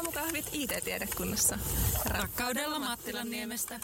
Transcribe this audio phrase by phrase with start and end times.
[0.00, 1.58] Aamukahvit IT-tiedekunnassa.
[2.04, 3.80] Rakkaudella Mattilan niemestä.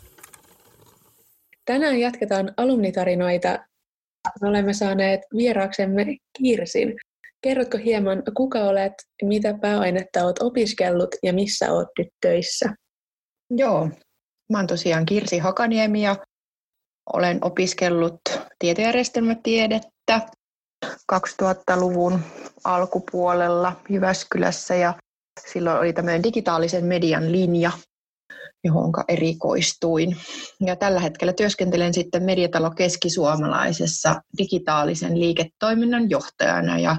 [1.64, 3.48] Tänään jatketaan alumnitarinoita.
[4.40, 6.06] Me olemme saaneet vieraaksemme
[6.38, 6.94] Kirsin.
[7.40, 8.92] Kerrotko hieman, kuka olet,
[9.22, 12.74] mitä pääainetta olet opiskellut ja missä olet nyt töissä?
[13.50, 13.90] Joo,
[14.52, 16.16] mä oon tosiaan Kirsi Hakaniemi ja
[17.12, 18.20] olen opiskellut
[18.58, 20.20] tietojärjestelmätiedettä
[21.12, 22.20] 2000-luvun
[22.64, 24.94] alkupuolella Jyväskylässä ja
[25.52, 27.70] silloin oli tämmöinen digitaalisen median linja,
[28.64, 30.16] johon erikoistuin.
[30.60, 36.96] Ja tällä hetkellä työskentelen sitten Mediatalo Keskisuomalaisessa digitaalisen liiketoiminnan johtajana ja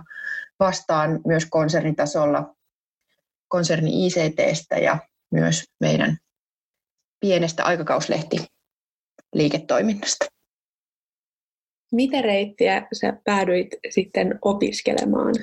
[0.60, 2.56] vastaan myös konsernitasolla
[3.48, 4.98] konserni ICTstä ja
[5.32, 6.18] myös meidän
[7.20, 8.46] pienestä aikakauslehti
[9.34, 10.26] liiketoiminnasta.
[11.92, 15.34] Mitä reittiä sä päädyit sitten opiskelemaan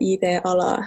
[0.00, 0.78] IT-alaa?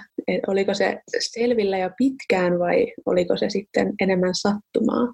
[0.46, 5.12] Oliko se selvillä ja pitkään vai oliko se sitten enemmän sattumaa?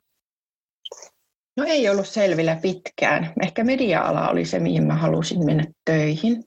[1.57, 3.33] No ei ollut selvillä pitkään.
[3.43, 6.45] Ehkä media-ala oli se, mihin mä halusin mennä töihin.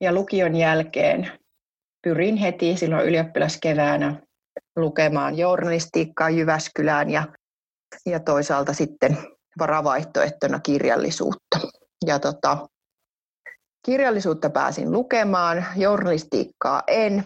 [0.00, 1.30] Ja lukion jälkeen
[2.02, 4.22] pyrin heti silloin ylioppilaskeväänä
[4.76, 7.26] lukemaan journalistiikkaa Jyväskylään ja,
[8.06, 9.18] ja toisaalta sitten
[9.58, 11.58] varavaihtoehtona kirjallisuutta.
[12.06, 12.68] Ja tota,
[13.84, 17.24] kirjallisuutta pääsin lukemaan, journalistiikkaa en.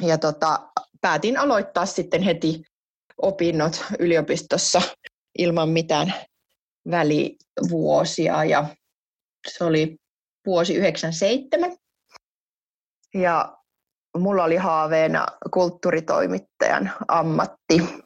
[0.00, 0.68] Ja tota,
[1.00, 2.62] päätin aloittaa sitten heti
[3.22, 4.82] opinnot yliopistossa
[5.38, 6.14] ilman mitään
[6.90, 8.44] välivuosia.
[8.44, 8.68] Ja
[9.48, 9.96] se oli
[10.46, 11.76] vuosi 97.
[13.14, 13.56] Ja
[14.18, 18.05] mulla oli haaveena kulttuuritoimittajan ammatti.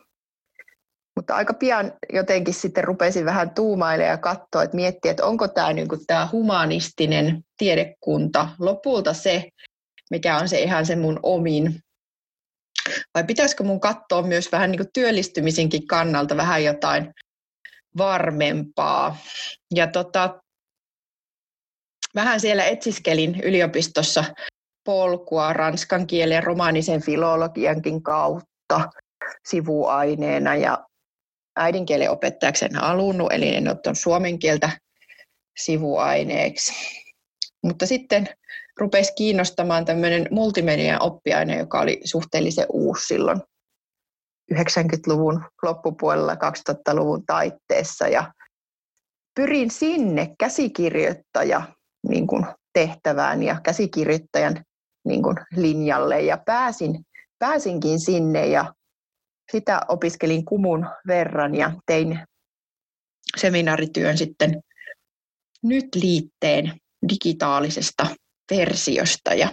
[1.20, 5.72] Mutta aika pian jotenkin sitten rupesin vähän tuumailemaan ja katsoa, että miettiä, että onko tämä
[5.72, 9.48] niin tämä humanistinen tiedekunta lopulta se,
[10.10, 11.80] mikä on se ihan se mun omin.
[13.14, 17.12] Vai pitäisikö mun katsoa myös vähän niin kuin työllistymisenkin kannalta vähän jotain
[17.98, 19.16] varmempaa.
[19.74, 20.40] Ja tota,
[22.14, 24.24] vähän siellä etsiskelin yliopistossa
[24.84, 28.90] polkua ranskan kielen ja romaanisen filologiankin kautta
[29.48, 30.89] sivuaineena ja
[31.60, 34.70] äidinkielen opettajaksi en halunnut, eli en ottanut suomen kieltä
[35.58, 36.72] sivuaineeksi.
[37.62, 38.28] Mutta sitten
[38.80, 43.40] rupesi kiinnostamaan tämmöinen multimedian oppiaine, joka oli suhteellisen uusi silloin
[44.54, 48.08] 90-luvun loppupuolella 2000-luvun taitteessa.
[48.08, 48.32] Ja
[49.34, 51.62] pyrin sinne käsikirjoittaja
[52.08, 54.64] niin kuin tehtävään ja käsikirjoittajan
[55.04, 57.04] niin kuin linjalle ja pääsin,
[57.38, 58.74] pääsinkin sinne ja
[59.52, 62.20] sitä opiskelin kumun verran ja tein
[63.36, 64.60] seminaarityön sitten
[65.62, 66.72] nyt liitteen
[67.08, 68.06] digitaalisesta
[68.50, 69.34] versiosta.
[69.34, 69.48] Ja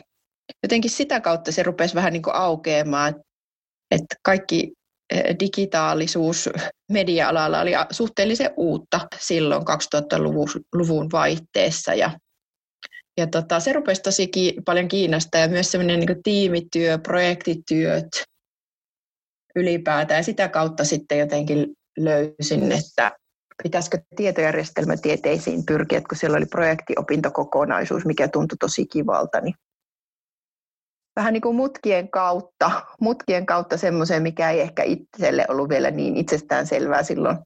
[0.64, 3.16] jotenkin sitä kautta se rupesi vähän niin kuin aukeamaan,
[3.92, 4.74] että kaikki
[5.14, 6.50] eh, digitaalisuus
[6.92, 11.94] media-alalla oli suhteellisen uutta silloin 2000-luvun vaihteessa.
[11.94, 12.12] Ja
[13.18, 18.08] ja tota, se rupesi tosi ki- paljon kiinnostaa ja myös semmoinen niin tiimityö, projektityöt,
[19.58, 20.20] ylipäätään.
[20.20, 21.68] Ja sitä kautta sitten jotenkin
[22.00, 23.12] löysin, että
[23.64, 29.54] pitäisikö tietojärjestelmätieteisiin pyrkiä, kun siellä oli projektiopintokokonaisuus, mikä tuntui tosi kivalta, niin
[31.16, 36.18] vähän niin kuin mutkien kautta, mutkien kautta semmoiseen, mikä ei ehkä itselle ollut vielä niin
[36.18, 37.38] itsestään selvää silloin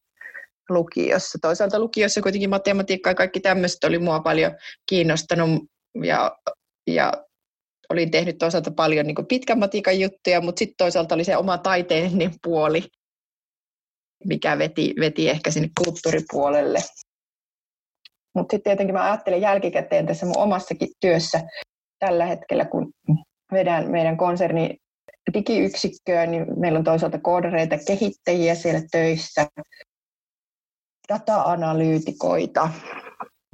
[0.69, 1.37] lukiossa.
[1.41, 4.51] Toisaalta lukiossa kuitenkin matematiikka ja kaikki tämmöistä oli mua paljon
[4.89, 5.63] kiinnostanut
[6.03, 6.37] ja,
[6.87, 7.13] ja
[7.91, 12.31] olin tehnyt toisaalta paljon niin pitkän matikan juttuja, mutta sitten toisaalta oli se oma taiteellinen
[12.43, 12.83] puoli,
[14.25, 16.79] mikä veti, veti ehkä sinne kulttuuripuolelle.
[18.35, 21.41] Mutta sitten tietenkin mä ajattelen jälkikäteen tässä mun omassakin työssä
[21.99, 22.91] tällä hetkellä, kun
[23.53, 24.77] vedän meidän konserni
[25.33, 29.47] digiyksikköön, niin meillä on toisaalta koodareita, kehittäjiä siellä töissä,
[31.09, 32.69] data-analyytikoita,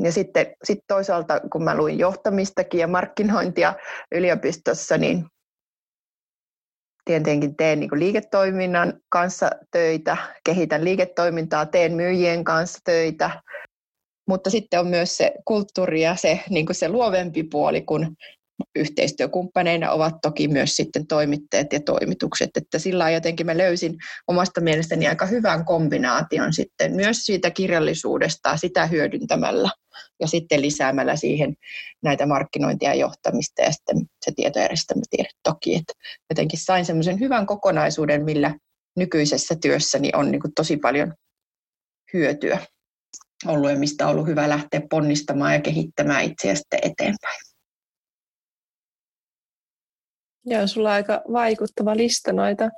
[0.03, 3.73] ja sitten sit toisaalta, kun mä luin johtamistakin ja markkinointia
[4.11, 5.25] yliopistossa, niin
[7.05, 13.41] tietenkin teen niin liiketoiminnan kanssa töitä, kehitän liiketoimintaa, teen myyjien kanssa töitä,
[14.27, 18.15] mutta sitten on myös se kulttuuri ja se, niin se luovempi puoli, kun
[18.75, 23.95] yhteistyökumppaneina ovat toki myös sitten toimittajat ja toimitukset, että sillä jotenkin mä löysin
[24.27, 29.69] omasta mielestäni aika hyvän kombinaation sitten myös siitä kirjallisuudesta sitä hyödyntämällä
[30.19, 31.55] ja sitten lisäämällä siihen
[32.03, 35.94] näitä markkinointia ja johtamista ja sitten se tietojärjestelmätiede toki, että
[36.29, 38.55] jotenkin sain semmoisen hyvän kokonaisuuden, millä
[38.97, 41.13] nykyisessä työssäni on niin tosi paljon
[42.13, 42.59] hyötyä
[43.45, 47.39] ollut ja mistä on ollut hyvä lähteä ponnistamaan ja kehittämään itseä sitten eteenpäin.
[50.45, 52.69] Joo, sulla on aika vaikuttava lista noita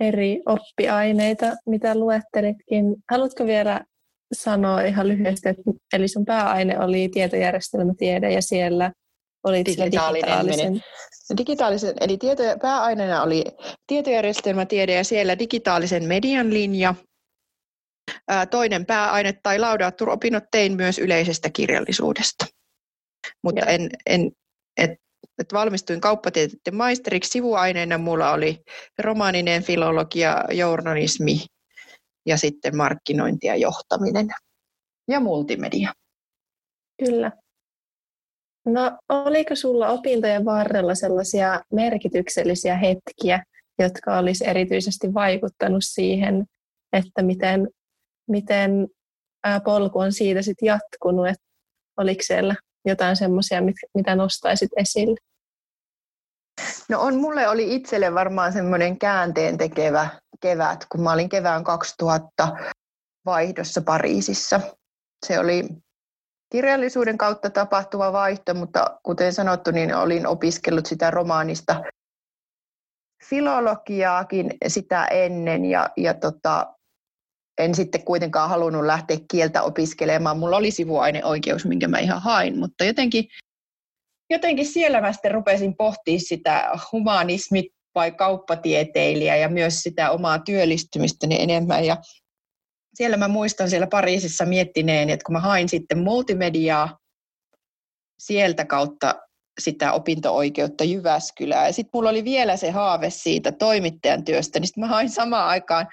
[0.00, 2.84] eri oppiaineita, mitä luettelitkin.
[3.10, 3.84] Haluatko vielä
[4.32, 5.62] sanoa ihan lyhyesti, että
[5.92, 8.92] eli sun pääaine oli tietojärjestelmätiede ja siellä
[9.44, 10.82] oli digitaalinen, digitaalisen...
[11.38, 13.44] digitaalisen eli tieto, pääaineena oli
[13.86, 16.94] tietojärjestelmätiede ja siellä digitaalisen median linja.
[18.50, 22.46] Toinen pääaine tai laudaatturopinnot tein myös yleisestä kirjallisuudesta.
[23.44, 24.30] Mutta en, en,
[24.76, 24.90] et,
[25.38, 27.30] et valmistuin kauppatieteiden maisteriksi.
[27.30, 28.62] Sivuaineena mulla oli
[28.98, 31.40] romaaninen filologia, journalismi
[32.30, 34.28] ja sitten markkinointi ja johtaminen
[35.08, 35.92] ja multimedia.
[37.04, 37.32] Kyllä.
[38.66, 43.44] No oliko sulla opintojen varrella sellaisia merkityksellisiä hetkiä,
[43.78, 46.44] jotka olisi erityisesti vaikuttanut siihen,
[46.92, 47.68] että miten,
[48.28, 48.88] miten
[49.64, 51.44] polku on siitä sitten jatkunut, että
[51.96, 52.54] oliko siellä
[52.84, 53.58] jotain semmoisia,
[53.94, 55.20] mitä nostaisit esille?
[56.90, 60.08] No on, mulle oli itselle varmaan semmoinen käänteen tekevä
[60.40, 62.56] kevät, kun mä olin kevään 2000
[63.26, 64.60] vaihdossa Pariisissa.
[65.26, 65.68] Se oli
[66.52, 71.82] kirjallisuuden kautta tapahtuva vaihto, mutta kuten sanottu, niin olin opiskellut sitä romaanista
[73.24, 76.74] filologiaakin sitä ennen ja, ja tota,
[77.58, 80.38] en sitten kuitenkaan halunnut lähteä kieltä opiskelemaan.
[80.38, 83.24] Mulla oli sivuaineoikeus, minkä mä ihan hain, mutta jotenkin,
[84.30, 91.42] jotenkin siellä mä sitten rupesin pohtimaan sitä humanismi vai kauppatieteilijä ja myös sitä omaa työllistymistäni
[91.42, 91.84] enemmän.
[91.84, 91.96] Ja
[92.94, 96.98] siellä mä muistan siellä Pariisissa miettineen, että kun mä hain sitten multimediaa
[98.18, 99.14] sieltä kautta
[99.60, 101.66] sitä opinto-oikeutta Jyväskylää.
[101.66, 105.48] Ja sitten mulla oli vielä se haave siitä toimittajan työstä, niin sitten mä hain samaan
[105.48, 105.86] aikaan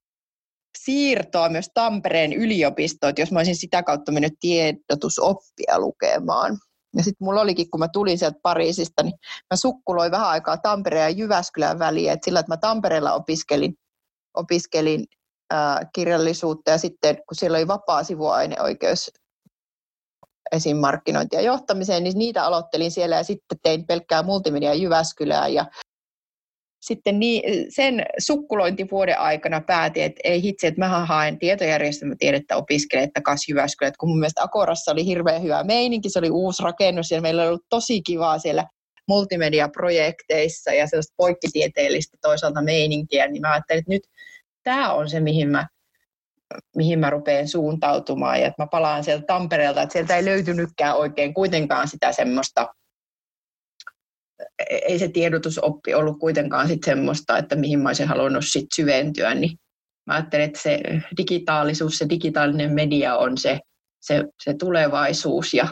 [0.77, 6.57] siirtoa myös Tampereen yliopistoon, jos mä olisin sitä kautta mennyt tiedotusoppia lukemaan.
[6.97, 9.13] Ja sitten mulla olikin, kun mä tulin sieltä Pariisista, niin
[9.53, 12.13] mä sukkuloin vähän aikaa Tampereen ja Jyväskylän väliä.
[12.13, 13.73] Et sillä, että mä Tampereella opiskelin,
[14.37, 15.05] opiskelin
[15.51, 19.11] ää, kirjallisuutta ja sitten kun siellä oli vapaa sivuaineoikeus
[20.51, 20.77] esim.
[20.77, 25.65] markkinointi ja johtamiseen, niin niitä aloittelin siellä ja sitten tein pelkkää multimedia Jyväskylää ja
[26.81, 33.53] sitten niin, sen sukkulointivuoden aikana päätin, että ei hitse, että mä haen tietojärjestelmätiedettä opiskelemaan takaisin
[33.53, 33.93] Jyväskylään.
[33.99, 37.49] Kun mun mielestä Akorassa oli hirveän hyvä meininki, se oli uusi rakennus ja meillä oli
[37.49, 38.65] ollut tosi kivaa siellä
[39.07, 44.03] multimediaprojekteissa ja sellaista poikkitieteellistä toisaalta meininkiä, niin mä ajattelin, että nyt
[44.63, 45.67] tämä on se, mihin mä,
[46.75, 51.33] mihin mä rupean suuntautumaan ja että mä palaan sieltä Tampereelta, että sieltä ei löytynytkään oikein
[51.33, 52.67] kuitenkaan sitä semmoista
[54.69, 59.51] ei se tiedotusoppi ollut kuitenkaan sit semmoista, että mihin mä olisin halunnut sit syventyä, niin
[60.05, 60.79] mä ajattelin, että se
[61.17, 63.59] digitaalisuus, se digitaalinen media on se,
[64.01, 65.67] se, se tulevaisuus ja,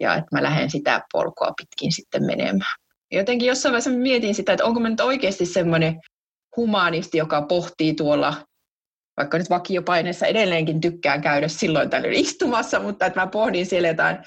[0.00, 2.74] ja että mä lähden sitä polkua pitkin sitten menemään.
[3.12, 6.00] Jotenkin jossain vaiheessa mietin sitä, että onko mä nyt oikeasti semmoinen
[6.56, 8.34] humanisti, joka pohtii tuolla,
[9.16, 14.18] vaikka nyt vakiopaineessa edelleenkin tykkään käydä silloin tällöin istumassa, mutta että mä pohdin siellä jotain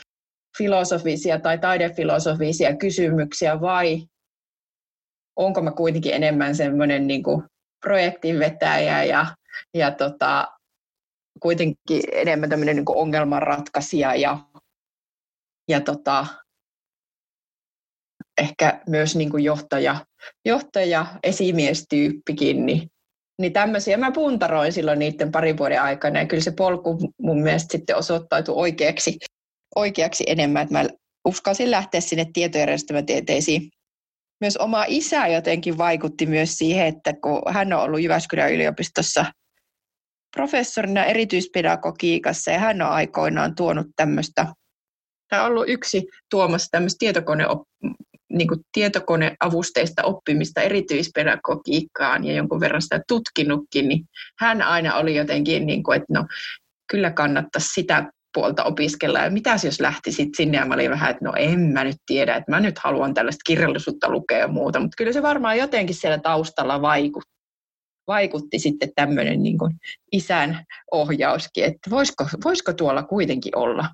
[0.58, 4.08] filosofisia tai taidefilosofisia kysymyksiä vai
[5.36, 7.24] onko mä kuitenkin enemmän semmoinen niin
[7.86, 9.26] projektinvetäjä ja,
[9.74, 10.48] ja tota,
[11.40, 14.40] kuitenkin enemmän tämmöinen niin ongelmanratkaisija ja,
[15.70, 16.28] ja tota,
[18.42, 20.06] ehkä myös niin kuin johtaja,
[20.46, 22.88] johtaja, esimiestyyppikin, niin,
[23.42, 26.20] niin tämmöisiä mä puntaroin silloin niiden parin vuoden aikana.
[26.20, 29.18] Ja kyllä se polku mun mielestä sitten osoittautui oikeaksi
[29.76, 30.86] oikeaksi enemmän, että mä
[31.26, 33.70] uskalsin lähteä sinne tietojärjestelmätieteisiin.
[34.42, 39.26] Myös oma isä jotenkin vaikutti myös siihen, että kun hän on ollut Jyväskylän yliopistossa
[40.36, 44.48] professorina erityispedagogiikassa ja hän on aikoinaan tuonut tämmöistä,
[45.30, 47.46] tai ollut yksi tuomassa tämmöistä tietokone,
[48.30, 54.06] niin tietokoneavusteista oppimista erityispedagogiikkaan ja jonkun verran sitä tutkinutkin, niin
[54.40, 56.26] hän aina oli jotenkin, niin kuin, että no
[56.92, 59.20] kyllä kannattaisi sitä puolta opiskella.
[59.20, 62.36] Ja mitäs jos lähtisit sinne ja mä olin vähän, että no en mä nyt tiedä,
[62.36, 64.80] että mä nyt haluan tällaista kirjallisuutta lukea ja muuta.
[64.80, 67.38] Mutta kyllä se varmaan jotenkin siellä taustalla vaikutti
[68.08, 69.74] vaikutti sitten tämmöinen niin kuin
[70.12, 73.90] isän ohjauskin, että voisiko, voisiko tuolla kuitenkin olla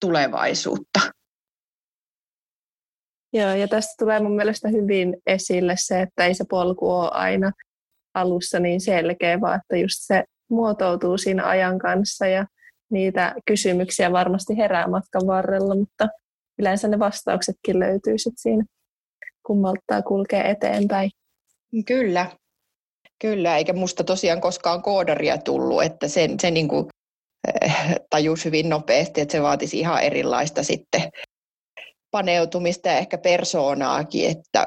[0.00, 1.00] tulevaisuutta.
[3.32, 7.52] Joo, ja tästä tulee mun mielestä hyvin esille se, että ei se polku ole aina
[8.14, 12.46] alussa niin selkeä, vaan että just se muotoutuu siinä ajan kanssa ja
[12.92, 16.08] niitä kysymyksiä varmasti herää matkan varrella, mutta
[16.58, 18.64] yleensä ne vastauksetkin löytyy sit siinä,
[19.46, 21.10] kun malttaa kulkea eteenpäin.
[21.86, 22.26] Kyllä,
[23.18, 26.86] kyllä, eikä musta tosiaan koskaan koodaria tullut, että sen, se niin kuin,
[27.64, 31.02] äh, tajus hyvin nopeasti, että se vaatisi ihan erilaista sitten
[32.10, 34.66] paneutumista ja ehkä persoonaakin, että,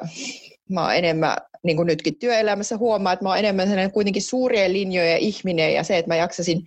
[0.70, 4.72] mä oon enemmän, niin kuin nytkin työelämässä huomaa, että mä oon enemmän sellainen kuitenkin suurien
[4.72, 6.62] linjojen ihminen ja se, että mä jaksasin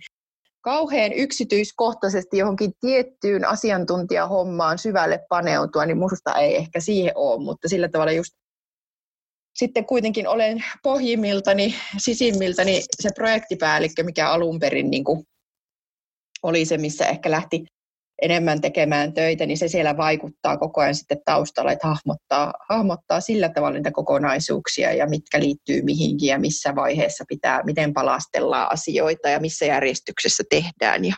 [0.60, 7.88] kauhean yksityiskohtaisesti johonkin tiettyyn asiantuntijahommaan syvälle paneutua, niin minusta ei ehkä siihen ole, mutta sillä
[7.88, 8.32] tavalla just
[9.54, 15.24] sitten kuitenkin olen pohjimmiltani, sisimmiltäni se projektipäällikkö, mikä alun perin niin kuin
[16.42, 17.64] oli se, missä ehkä lähti
[18.22, 23.48] enemmän tekemään töitä, niin se siellä vaikuttaa koko ajan sitten taustalla, että hahmottaa, hahmottaa sillä
[23.48, 29.40] tavalla niitä kokonaisuuksia ja mitkä liittyy mihinkin ja missä vaiheessa pitää, miten palastellaan asioita ja
[29.40, 31.04] missä järjestyksessä tehdään.
[31.04, 31.14] Ja,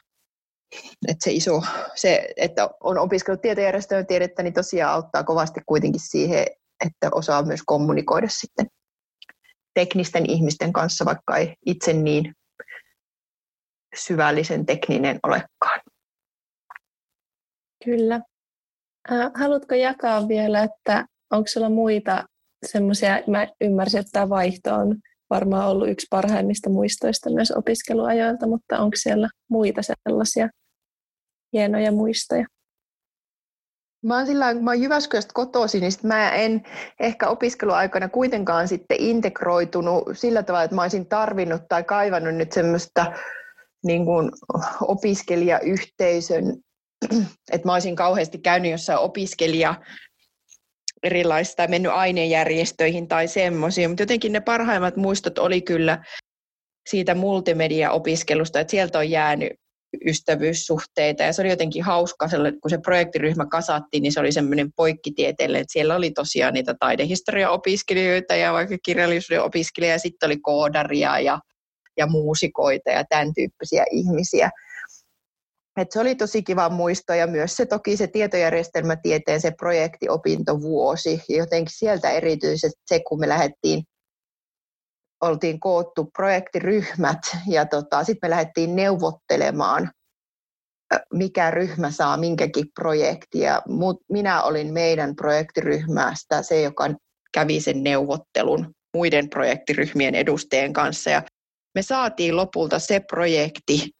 [1.08, 1.62] että se iso,
[1.94, 6.46] se, että on opiskellut tietojärjestelmätiedettä, niin tosiaan auttaa kovasti kuitenkin siihen,
[6.86, 8.66] että osaa myös kommunikoida sitten
[9.74, 12.34] teknisten ihmisten kanssa, vaikka ei itse niin
[13.96, 15.71] syvällisen tekninen olekaan.
[17.84, 18.20] Kyllä.
[19.34, 22.24] Haluatko jakaa vielä, että onko sulla muita
[22.66, 24.96] semmoisia, mä ymmärsin, että tämä vaihto on
[25.30, 30.48] varmaan ollut yksi parhaimmista muistoista myös opiskeluajoilta, mutta onko siellä muita sellaisia
[31.52, 32.46] hienoja muistoja?
[34.04, 36.62] Mä oon sillä kun mä oon Jyväskylästä kotoisin, niin sit mä en
[37.00, 43.12] ehkä opiskeluaikana kuitenkaan sitten integroitunut sillä tavalla, että mä olisin tarvinnut tai kaivannut nyt semmoista
[43.84, 44.30] niin kuin
[44.80, 46.44] opiskelijayhteisön
[47.52, 49.74] että mä olisin kauheasti käynyt jossain opiskelija
[51.02, 56.04] erilaista mennyt ainejärjestöihin tai semmoisiin, mutta jotenkin ne parhaimmat muistot oli kyllä
[56.90, 59.52] siitä multimedia-opiskelusta, että sieltä on jäänyt
[60.06, 62.28] ystävyyssuhteita ja se oli jotenkin hauska,
[62.62, 68.34] kun se projektiryhmä kasattiin, niin se oli semmoinen poikkitieteellinen, että siellä oli tosiaan niitä taidehistoria-opiskelijoita
[68.34, 71.40] ja vaikka kirjallisuuden opiskelijoita ja sitten oli koodaria ja,
[71.96, 74.50] ja muusikoita ja tämän tyyppisiä ihmisiä.
[75.76, 81.22] Et se oli tosi kiva muisto ja myös se toki se tietojärjestelmätieteen se projektiopintovuosi.
[81.28, 83.82] Jotenkin sieltä erityisesti se, kun me lähdettiin,
[85.20, 89.90] oltiin koottu projektiryhmät ja tota, sitten me lähdettiin neuvottelemaan,
[91.12, 93.62] mikä ryhmä saa minkäkin projektia.
[93.68, 96.84] Mut minä olin meidän projektiryhmästä se, joka
[97.34, 101.10] kävi sen neuvottelun muiden projektiryhmien edustajien kanssa.
[101.10, 101.22] Ja
[101.74, 103.90] me saatiin lopulta se projekti,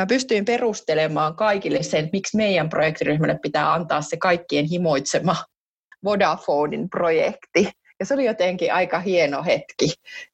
[0.00, 5.36] mä pystyin perustelemaan kaikille sen, että miksi meidän projektiryhmälle pitää antaa se kaikkien himoitsema
[6.04, 7.70] Vodafonein projekti.
[8.00, 9.92] Ja se oli jotenkin aika hieno hetki,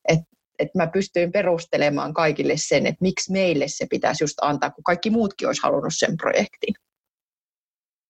[0.08, 4.84] että että mä pystyin perustelemaan kaikille sen, että miksi meille se pitäisi just antaa, kun
[4.84, 6.74] kaikki muutkin olisi halunnut sen projektin.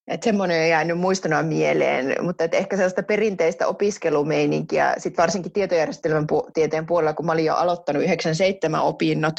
[0.07, 6.27] Että semmoinen on jäänyt muistona mieleen, mutta että ehkä sellaista perinteistä opiskelumeininkiä, sit varsinkin tietojärjestelmän
[6.55, 9.35] tieteen puolella, kun mä olin jo aloittanut 97 opinnot,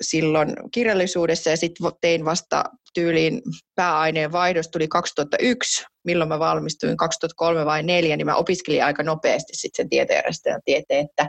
[0.00, 3.42] silloin kirjallisuudessa ja sitten tein vasta tyyliin
[3.74, 9.52] pääaineen vaihdos tuli 2001, milloin mä valmistuin 2003 vai 2004, niin mä opiskelin aika nopeasti
[9.54, 11.28] sitten sen tietojärjestelmän tieteen, että,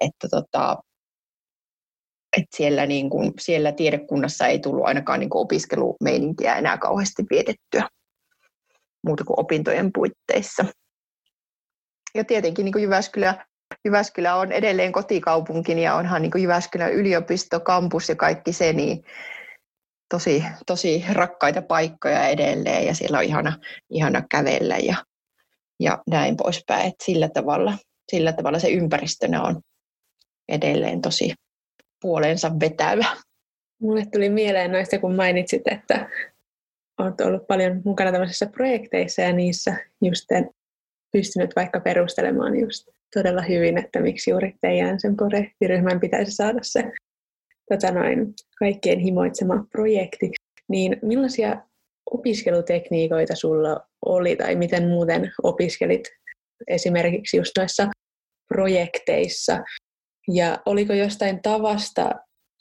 [0.00, 0.76] että, tota,
[2.36, 7.88] että siellä, niin kuin, siellä tiedekunnassa ei tullut ainakaan niin kuin opiskelumeininkiä enää kauheasti vietettyä
[9.06, 10.64] muuta kuin opintojen puitteissa.
[12.14, 13.46] Ja tietenkin niin Jyväskylä
[13.84, 19.04] Jyväskylä on edelleen kotikaupunkini ja onhan niin Jyväskylän yliopisto, kampus ja kaikki se, niin
[20.08, 23.58] tosi, tosi rakkaita paikkoja edelleen ja siellä on ihana,
[23.90, 24.96] ihana kävellä ja,
[25.80, 26.88] ja näin poispäin.
[26.88, 27.78] Et sillä, tavalla,
[28.12, 29.60] sillä tavalla se ympäristönä on
[30.48, 31.34] edelleen tosi
[32.00, 33.06] puolensa vetävä.
[33.80, 36.08] Mulle tuli mieleen noista, kun mainitsit, että
[36.98, 40.28] olet ollut paljon mukana tämmöisissä projekteissa ja niissä just
[41.12, 46.92] pystynyt vaikka perustelemaan just todella hyvin, että miksi juuri teidän sen projektiryhmän pitäisi saada se
[47.70, 50.30] tota noin, kaikkien himoitsema projekti.
[50.68, 51.62] Niin millaisia
[52.10, 56.08] opiskelutekniikoita sulla oli tai miten muuten opiskelit
[56.68, 57.90] esimerkiksi just noissa
[58.48, 59.62] projekteissa?
[60.28, 62.10] Ja oliko jostain tavasta,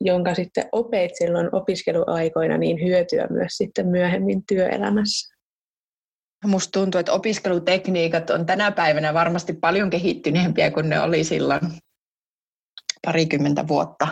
[0.01, 5.38] jonka sitten opeit silloin opiskeluaikoina, niin hyötyä myös sitten myöhemmin työelämässä?
[6.45, 11.61] Musta tuntuu, että opiskelutekniikat on tänä päivänä varmasti paljon kehittyneempiä kuin ne oli silloin
[13.05, 14.07] parikymmentä vuotta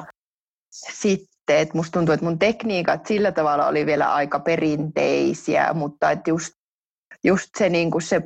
[0.94, 1.58] sitten.
[1.58, 6.54] Et musta tuntuu, että mun tekniikat sillä tavalla oli vielä aika perinteisiä, mutta että just,
[7.24, 8.22] just se, niin se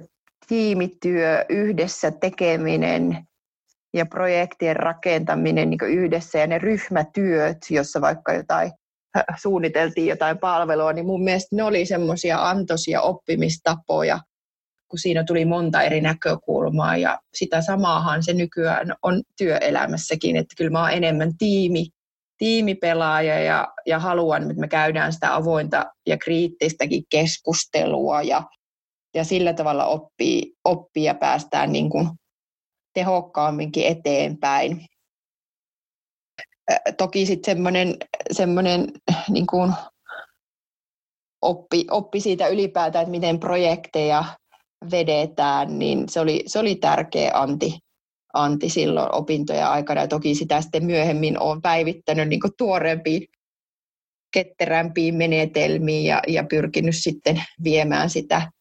[0.47, 3.27] tiimityö, yhdessä tekeminen
[3.93, 8.71] ja projektien rakentaminen niin yhdessä ja ne ryhmätyöt, jossa vaikka jotain
[9.41, 14.19] suunniteltiin jotain palvelua, niin mun mielestä ne oli semmoisia antoisia oppimistapoja,
[14.87, 20.71] kun siinä tuli monta eri näkökulmaa ja sitä samaahan se nykyään on työelämässäkin, että kyllä
[20.71, 21.85] mä oon enemmän tiimi,
[22.37, 28.43] tiimipelaaja ja, ja haluan, että me käydään sitä avointa ja kriittistäkin keskustelua ja
[29.15, 32.09] ja sillä tavalla oppii, oppii ja päästään niin kuin
[32.93, 34.85] tehokkaamminkin eteenpäin.
[36.97, 37.95] Toki sitten semmoinen,
[38.31, 38.87] semmoinen
[39.29, 39.73] niin kuin
[41.41, 44.25] oppi, oppi siitä ylipäätään, että miten projekteja
[44.91, 47.79] vedetään, niin se oli, se oli tärkeä anti,
[48.33, 50.01] anti silloin opintojen aikana.
[50.01, 53.27] Ja toki sitä sitten myöhemmin olen päivittänyt niin tuoreempiin,
[54.33, 58.51] ketterämpiin menetelmiin ja, ja pyrkinyt sitten viemään sitä,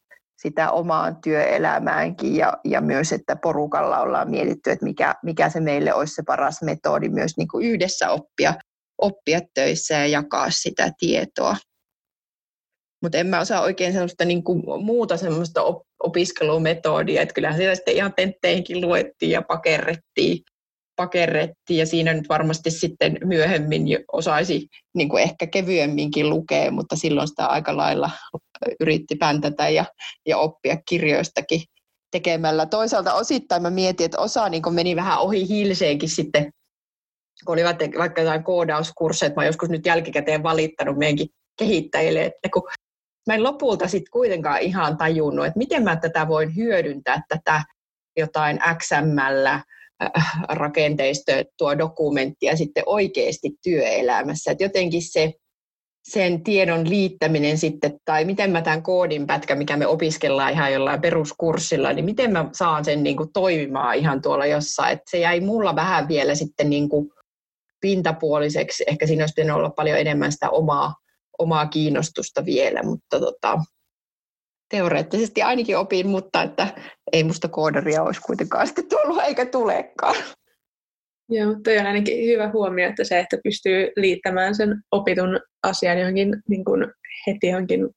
[0.43, 5.95] sitä omaan työelämäänkin ja, ja myös, että porukalla ollaan mietitty, että mikä, mikä se meille
[5.95, 8.55] olisi se paras metodi myös niin kuin yhdessä oppia,
[8.99, 11.57] oppia töissä ja jakaa sitä tietoa.
[13.03, 15.61] Mutta en mä osaa oikein sellaista niin kuin muuta semmoista
[16.03, 20.43] opiskelumetodia, että kyllähän siellä sitten ihan tentteihinkin luettiin ja pakerrettiin,
[20.97, 23.83] pakerrettiin ja siinä nyt varmasti sitten myöhemmin
[24.13, 28.11] osaisi niin kuin ehkä kevyemminkin lukea, mutta silloin sitä aika lailla
[28.81, 29.85] yritti päntätä ja,
[30.27, 31.61] ja oppia kirjoistakin
[32.11, 32.67] tekemällä.
[32.67, 36.51] Toisaalta osittain mä mietin, että osa niin meni vähän ohi hilseenkin sitten,
[37.47, 42.63] kun olivat vaikka jotain koodauskursseja, mä joskus nyt jälkikäteen valittanut meidänkin kehittäjille, että kun
[43.27, 47.65] mä en lopulta sitten kuitenkaan ihan tajunnut, että miten mä tätä voin hyödyntää, tätä
[48.17, 49.65] jotain XML äh,
[51.59, 54.51] tuo dokumenttia sitten oikeasti työelämässä.
[54.51, 55.33] Et jotenkin se
[56.05, 61.01] sen tiedon liittäminen sitten, tai miten mä tämän koodin pätkä, mikä me opiskellaan ihan jollain
[61.01, 64.93] peruskurssilla, niin miten mä saan sen niin kuin toimimaan ihan tuolla jossain.
[64.93, 67.11] Et se jäi mulla vähän vielä sitten niin kuin
[67.81, 68.85] pintapuoliseksi.
[68.87, 70.95] Ehkä siinä olisi pitänyt olla paljon enemmän sitä omaa
[71.41, 73.59] omaa kiinnostusta vielä, mutta tota,
[74.69, 76.67] teoreettisesti ainakin opin, mutta että
[77.13, 80.17] ei musta koodaria olisi kuitenkaan sitten tullut eikä tulekaan.
[81.31, 86.37] Joo, toi on ainakin hyvä huomio, että se, että pystyy liittämään sen opitun asian johonkin
[86.49, 86.87] niin kuin
[87.27, 87.89] heti johonkin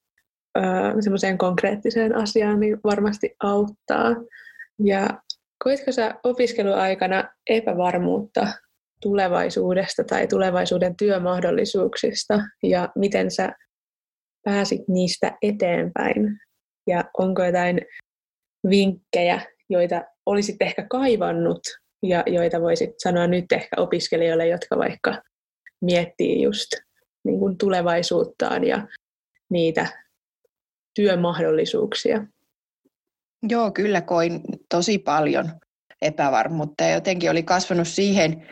[1.00, 4.16] semmoiseen konkreettiseen asiaan, niin varmasti auttaa.
[4.84, 5.08] Ja
[5.64, 8.48] koitko sä opiskeluaikana epävarmuutta
[9.02, 13.54] tulevaisuudesta tai tulevaisuuden työmahdollisuuksista ja miten sä
[14.44, 16.40] pääsit niistä eteenpäin
[16.88, 17.82] ja onko jotain
[18.70, 25.22] vinkkejä, joita olisit ehkä kaivannut ja joita voisit sanoa nyt ehkä opiskelijoille, jotka vaikka
[25.82, 26.74] miettii just
[27.24, 28.88] niin kuin tulevaisuuttaan ja
[29.50, 29.88] niitä
[30.96, 32.26] työmahdollisuuksia?
[33.50, 35.52] Joo, kyllä koin tosi paljon
[36.02, 38.48] epävarmuutta ja jotenkin oli kasvanut siihen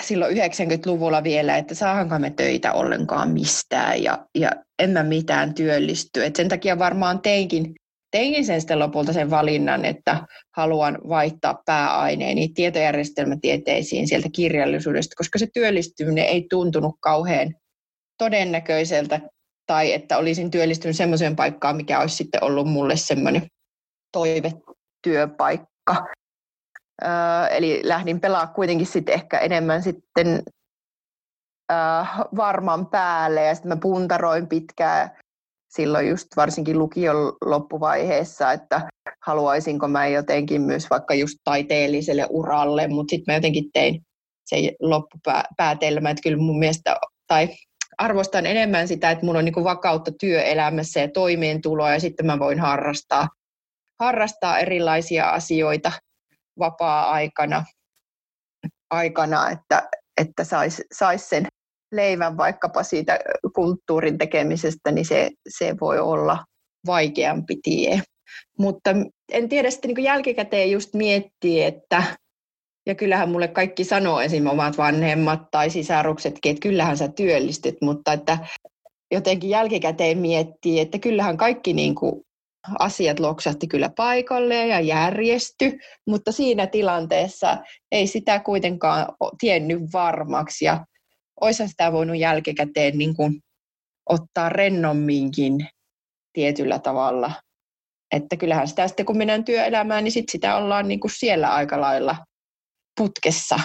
[0.00, 6.24] silloin 90-luvulla vielä, että saahanko me töitä ollenkaan mistään ja, ja en mä mitään työllisty.
[6.24, 7.74] Et sen takia varmaan teinkin,
[8.10, 15.46] teinkin sen sitten lopulta sen valinnan, että haluan vaihtaa pääaineeni tietojärjestelmätieteisiin sieltä kirjallisuudesta, koska se
[15.54, 17.54] työllistyminen ei tuntunut kauhean
[18.18, 19.20] todennäköiseltä
[19.66, 23.46] tai että olisin työllistynyt semmoiseen paikkaan, mikä olisi sitten ollut mulle semmoinen
[24.12, 26.06] toivetyöpaikka.
[27.04, 30.42] Äh, eli lähdin pelaa kuitenkin sitten ehkä enemmän sitten
[31.72, 35.10] äh, varman päälle ja sitten mä puntaroin pitkään
[35.68, 38.88] silloin just varsinkin lukion loppuvaiheessa, että
[39.26, 44.02] haluaisinko mä jotenkin myös vaikka just taiteelliselle uralle, mutta sitten mä jotenkin tein
[44.44, 47.48] se loppupäätelmä, että kyllä mun mielestä, tai
[47.98, 52.60] arvostan enemmän sitä, että mulla on niin vakautta työelämässä ja toimeentuloa ja sitten mä voin
[52.60, 53.28] harrastaa,
[54.00, 55.92] harrastaa erilaisia asioita
[56.58, 57.64] vapaa-aikana,
[58.90, 59.88] aikana, että,
[60.20, 61.46] että saisi sais sen
[61.92, 63.18] leivän vaikkapa siitä
[63.54, 66.44] kulttuurin tekemisestä, niin se, se voi olla
[66.86, 68.02] vaikeampi tie.
[68.58, 68.90] Mutta
[69.32, 72.02] en tiedä sitten niin jälkikäteen just miettiä, että
[72.86, 74.46] ja kyllähän mulle kaikki sanoo esim.
[74.46, 78.38] omat vanhemmat tai sisaruksetkin, että kyllähän sä työllistyt, mutta että
[79.10, 82.22] jotenkin jälkikäteen miettii, että kyllähän kaikki niin kuin
[82.78, 87.56] asiat loksahti kyllä paikalle ja järjesty, mutta siinä tilanteessa
[87.92, 89.06] ei sitä kuitenkaan
[89.40, 90.84] tiennyt varmaksi ja
[91.40, 93.40] olisi sitä voinut jälkikäteen niin kuin
[94.08, 95.68] ottaa rennomminkin
[96.32, 97.32] tietyllä tavalla.
[98.14, 101.80] Että kyllähän sitä sitten kun mennään työelämään, niin sit sitä ollaan niin kuin siellä aika
[101.80, 102.16] lailla
[103.00, 103.60] putkessa.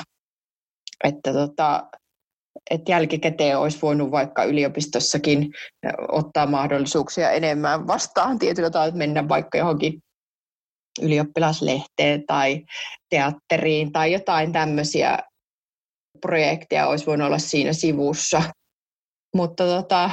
[1.04, 1.90] Että tota,
[2.72, 5.54] että jälkikäteen olisi voinut vaikka yliopistossakin
[6.12, 10.00] ottaa mahdollisuuksia enemmän vastaan tietyllä tavalla, että mennä vaikka johonkin
[11.02, 12.64] ylioppilaslehteen tai
[13.10, 15.20] teatteriin tai jotain tämmöisiä
[16.22, 18.44] projekteja olisi voinut olla siinä sivussa.
[19.36, 20.12] Mutta tota,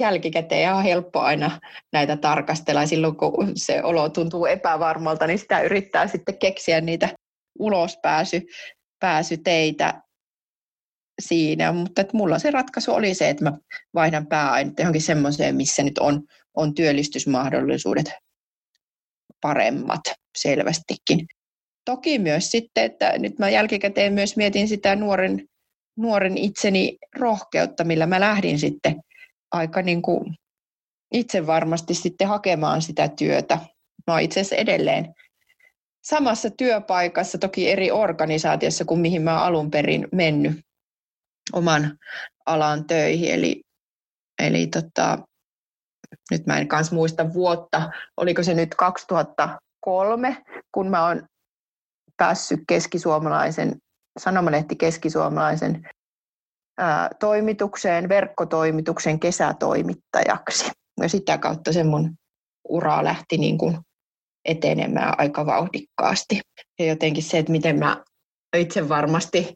[0.00, 1.60] jälkikäteen on helppo aina
[1.92, 2.86] näitä tarkastella.
[2.86, 7.08] Silloin kun se olo tuntuu epävarmalta, niin sitä yrittää sitten keksiä niitä
[7.58, 10.02] ulospääsyteitä
[11.22, 13.52] siinä, mutta että mulla se ratkaisu oli se, että mä
[13.94, 16.22] vaihdan pääainetta johonkin semmoiseen, missä nyt on
[16.56, 18.10] on työllistysmahdollisuudet
[19.40, 20.00] paremmat
[20.38, 21.26] selvästikin.
[21.84, 25.48] Toki myös sitten, että nyt mä jälkikäteen myös mietin sitä nuoren,
[25.96, 29.00] nuoren itseni rohkeutta, millä mä lähdin sitten
[29.52, 30.34] aika niin kuin
[31.12, 33.58] itse varmasti sitten hakemaan sitä työtä.
[34.06, 35.14] No itse asiassa edelleen
[36.04, 40.60] samassa työpaikassa, toki eri organisaatiossa kuin mihin mä alun perin mennyt
[41.52, 41.98] oman
[42.46, 43.34] alan töihin.
[43.34, 43.62] Eli,
[44.42, 45.18] eli tota,
[46.30, 50.42] nyt mä en kans muista vuotta, oliko se nyt 2003,
[50.72, 51.26] kun mä oon
[52.22, 53.76] päässyt keskisuomalaisen,
[54.18, 55.88] sanomalehti keskisuomalaisen
[56.78, 60.70] ää, toimitukseen, verkkotoimituksen kesätoimittajaksi.
[61.00, 62.14] Ja sitä kautta se mun
[62.68, 63.78] ura lähti niin kuin
[64.44, 66.40] etenemään aika vauhdikkaasti.
[66.78, 68.04] Ja jotenkin se, että miten mä
[68.56, 69.54] itse varmasti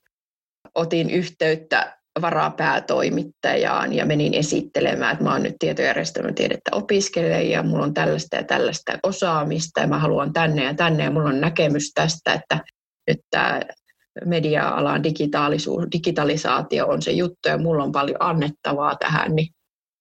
[0.74, 7.94] otin yhteyttä varapäätoimittajaan ja menin esittelemään, että mä oon nyt tietojärjestelmätiedettä opiskelija ja mulla on
[7.94, 12.32] tällaista ja tällaista osaamista ja mä haluan tänne ja tänne ja mulla on näkemys tästä,
[12.32, 12.58] että
[13.06, 13.60] nyt tämä
[14.24, 19.48] media-alan digitaalisuus, digitalisaatio on se juttu ja mulla on paljon annettavaa tähän, niin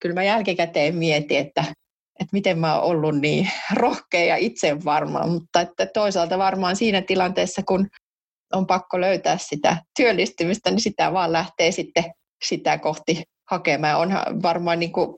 [0.02, 1.64] kyllä mä jälkikäteen mietin, että,
[2.20, 7.62] että miten mä oon ollut niin rohkea ja itsevarma, mutta että toisaalta varmaan siinä tilanteessa,
[7.62, 7.88] kun
[8.52, 12.04] on pakko löytää sitä työllistymistä, niin sitä vaan lähtee sitten
[12.44, 14.00] sitä kohti hakemaan.
[14.00, 15.16] Onhan varmaan niin kuin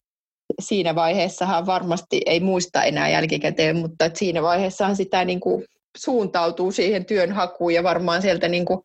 [0.60, 5.64] siinä vaiheessahan varmasti ei muista enää jälkikäteen, mutta että siinä vaiheessahan sitä niin kuin
[5.96, 8.80] suuntautuu siihen työnhakuun ja varmaan sieltä niin kuin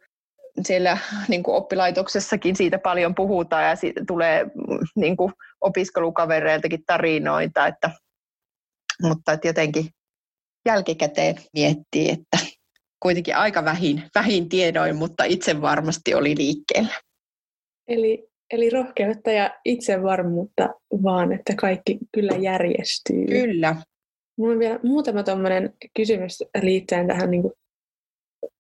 [0.62, 4.46] siellä niin kuin oppilaitoksessakin siitä paljon puhutaan ja siitä tulee
[4.96, 7.90] niin kuin opiskelukavereiltakin tarinoita, että,
[9.02, 9.90] mutta että jotenkin
[10.66, 12.38] jälkikäteen miettii, että
[13.04, 16.94] kuitenkin aika vähin, vähin tiedoin, mutta itse varmasti oli liikkeellä.
[17.88, 20.70] Eli, eli rohkeutta ja itsevarmuutta
[21.04, 23.26] vaan, että kaikki kyllä järjestyy.
[23.26, 23.76] Kyllä.
[24.38, 27.54] Mulla on vielä muutama tuommoinen kysymys liittyen tähän niin kuin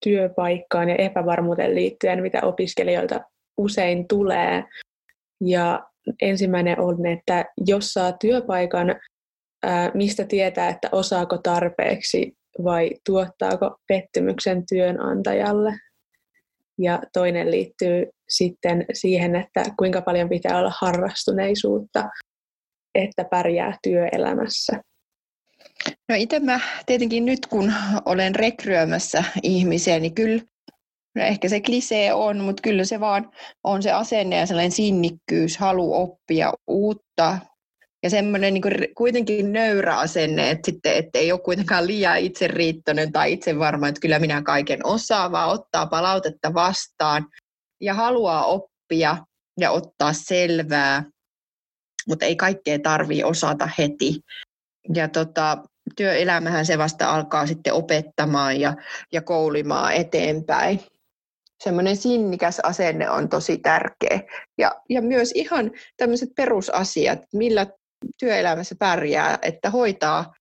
[0.03, 3.21] työpaikkaan ja epävarmuuteen liittyen, mitä opiskelijoilta
[3.57, 4.63] usein tulee.
[5.41, 5.87] Ja
[6.21, 8.95] ensimmäinen on, että jos saa työpaikan,
[9.93, 15.73] mistä tietää, että osaako tarpeeksi vai tuottaako pettymyksen työnantajalle.
[16.77, 22.09] Ja toinen liittyy sitten siihen, että kuinka paljon pitää olla harrastuneisuutta,
[22.95, 24.81] että pärjää työelämässä.
[26.09, 27.73] No itse mä tietenkin nyt, kun
[28.05, 30.43] olen rekryömässä ihmisiä, niin kyllä
[31.15, 33.31] no ehkä se klisee on, mutta kyllä se vaan
[33.63, 37.37] on se asenne ja sellainen sinnikkyys, halu oppia uutta,
[38.03, 38.63] ja semmoinen niin
[38.95, 44.01] kuitenkin nöyrä asenne, että, sitten, että ei ole kuitenkaan liian itseriittoinen tai itse varma, että
[44.01, 47.25] kyllä minä kaiken osaan, vaan ottaa palautetta vastaan
[47.81, 49.17] ja haluaa oppia
[49.59, 51.03] ja ottaa selvää,
[52.07, 54.19] mutta ei kaikkea tarvitse osata heti.
[54.95, 55.57] Ja tota,
[55.95, 58.75] työelämähän se vasta alkaa sitten opettamaan ja,
[59.11, 60.79] ja koulimaan eteenpäin.
[61.63, 64.19] Semmoinen sinnikäs asenne on tosi tärkeä.
[64.57, 67.67] Ja, ja myös ihan tämmöiset perusasiat, millä
[68.19, 70.33] työelämässä pärjää, että hoitaa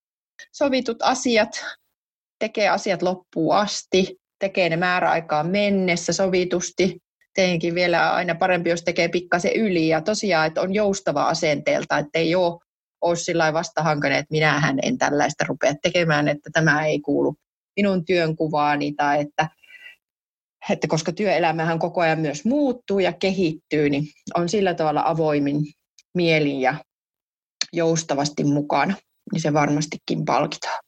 [0.52, 1.64] sovitut asiat,
[2.38, 6.98] tekee asiat loppuun asti, tekee ne määräaikaan mennessä sovitusti.
[7.34, 12.18] Teinkin vielä aina parempi, jos tekee pikkasen yli ja tosiaan, että on joustava asenteelta, että
[12.18, 12.58] ei ole,
[13.00, 17.34] ole sillä vastahankainen, että minähän en tällaista rupea tekemään, että tämä ei kuulu
[17.76, 19.48] minun työnkuvaani tai että,
[20.70, 25.56] että koska työelämähän koko ajan myös muuttuu ja kehittyy, niin on sillä tavalla avoimin
[26.14, 26.74] mielin ja
[27.72, 28.94] joustavasti mukana,
[29.32, 30.80] niin se varmastikin palkitaan.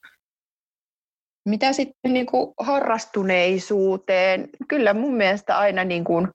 [1.48, 4.48] Mitä sitten niin kuin harrastuneisuuteen?
[4.68, 6.28] Kyllä mun mielestä aina niin kuin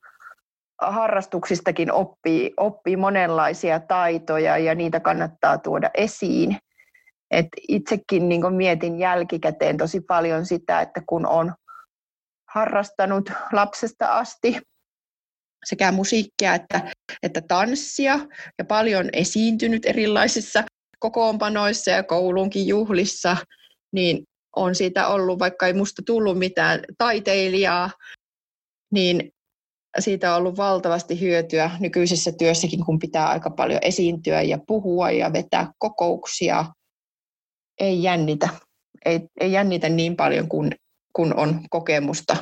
[0.82, 6.58] harrastuksistakin oppii, oppii monenlaisia taitoja ja niitä kannattaa tuoda esiin.
[7.32, 11.54] Et itsekin niin kuin mietin jälkikäteen tosi paljon sitä, että kun on
[12.50, 14.62] harrastanut lapsesta asti
[15.65, 16.91] sekä musiikkia että,
[17.24, 18.19] että tanssia
[18.58, 20.63] ja paljon esiintynyt erilaisissa
[21.00, 23.38] kokoonpanoissa ja koulunkin juhlissa,
[23.91, 24.24] niin
[24.56, 27.91] on siitä ollut, vaikka ei musta tullut mitään taiteilijaa,
[28.93, 29.32] niin
[30.00, 35.34] siitä on ollut valtavasti hyötyä nykyisessä työssäkin, kun pitää aika paljon esiintyä ja puhua ja
[35.34, 36.65] vetää kokouksia.
[37.80, 38.50] Ei jännitä,
[39.06, 40.76] ei, ei jännitä niin paljon kuin
[41.13, 42.38] kun on kokemusta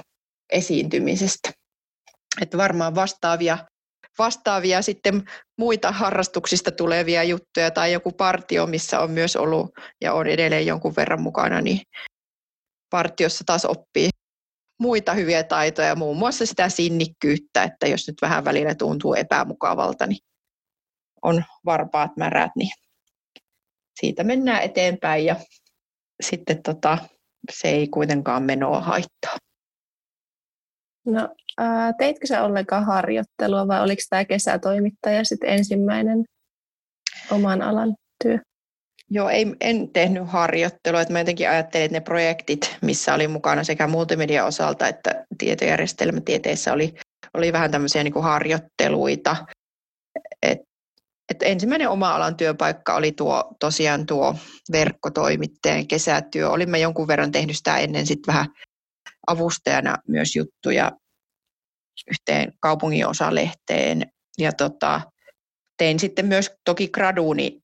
[0.50, 1.52] esiintymisestä.
[2.42, 3.58] Että varmaan vastaavia,
[4.20, 5.24] vastaavia sitten
[5.58, 9.72] muita harrastuksista tulevia juttuja tai joku partio, missä on myös ollut
[10.02, 11.82] ja on edelleen jonkun verran mukana, niin
[12.90, 14.10] partiossa taas oppii
[14.80, 20.20] muita hyviä taitoja, muun muassa sitä sinnikkyyttä, että jos nyt vähän välillä tuntuu epämukavalta, niin
[21.22, 22.72] on varpaat märät, niin
[24.00, 25.36] siitä mennään eteenpäin ja
[26.24, 26.98] sitten tota,
[27.52, 29.38] se ei kuitenkaan menoa haittaa.
[31.08, 36.24] No, ää, teitkö sä ollenkaan harjoittelua vai oliko tämä kesätoimittaja sitten ensimmäinen
[37.32, 38.40] oman alan työ?
[39.10, 41.02] Joo, ei, en tehnyt harjoittelua.
[41.02, 46.74] Että mä jotenkin ajattelin, että ne projektit, missä oli mukana sekä multimedia osalta että tietojärjestelmätieteissä
[46.74, 46.94] oli,
[47.34, 49.36] oli vähän tämmöisiä niin kuin harjoitteluita.
[50.42, 50.60] Et,
[51.30, 54.36] et ensimmäinen oma alan työpaikka oli tuo, tosiaan tuo
[54.72, 56.50] verkkotoimittajan kesätyö.
[56.50, 58.48] Olimme jonkun verran tehnyt sitä ennen sitten vähän
[59.28, 60.92] avustajana myös juttuja
[62.12, 64.12] yhteen kaupungin osalehteen.
[64.38, 65.02] Ja tota,
[65.78, 67.60] tein sitten myös toki graduuni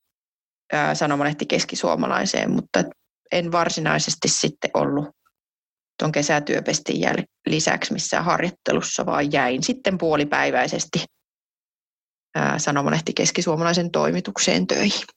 [0.94, 2.84] sanomalehti keskisuomalaiseen, mutta
[3.32, 5.10] en varsinaisesti sitten ollut
[6.00, 11.06] tuon kesätyöpestin jäl- lisäksi missään harjoittelussa, vaan jäin sitten puolipäiväisesti
[12.58, 15.08] sanomalehti keskisuomalaisen toimitukseen töihin.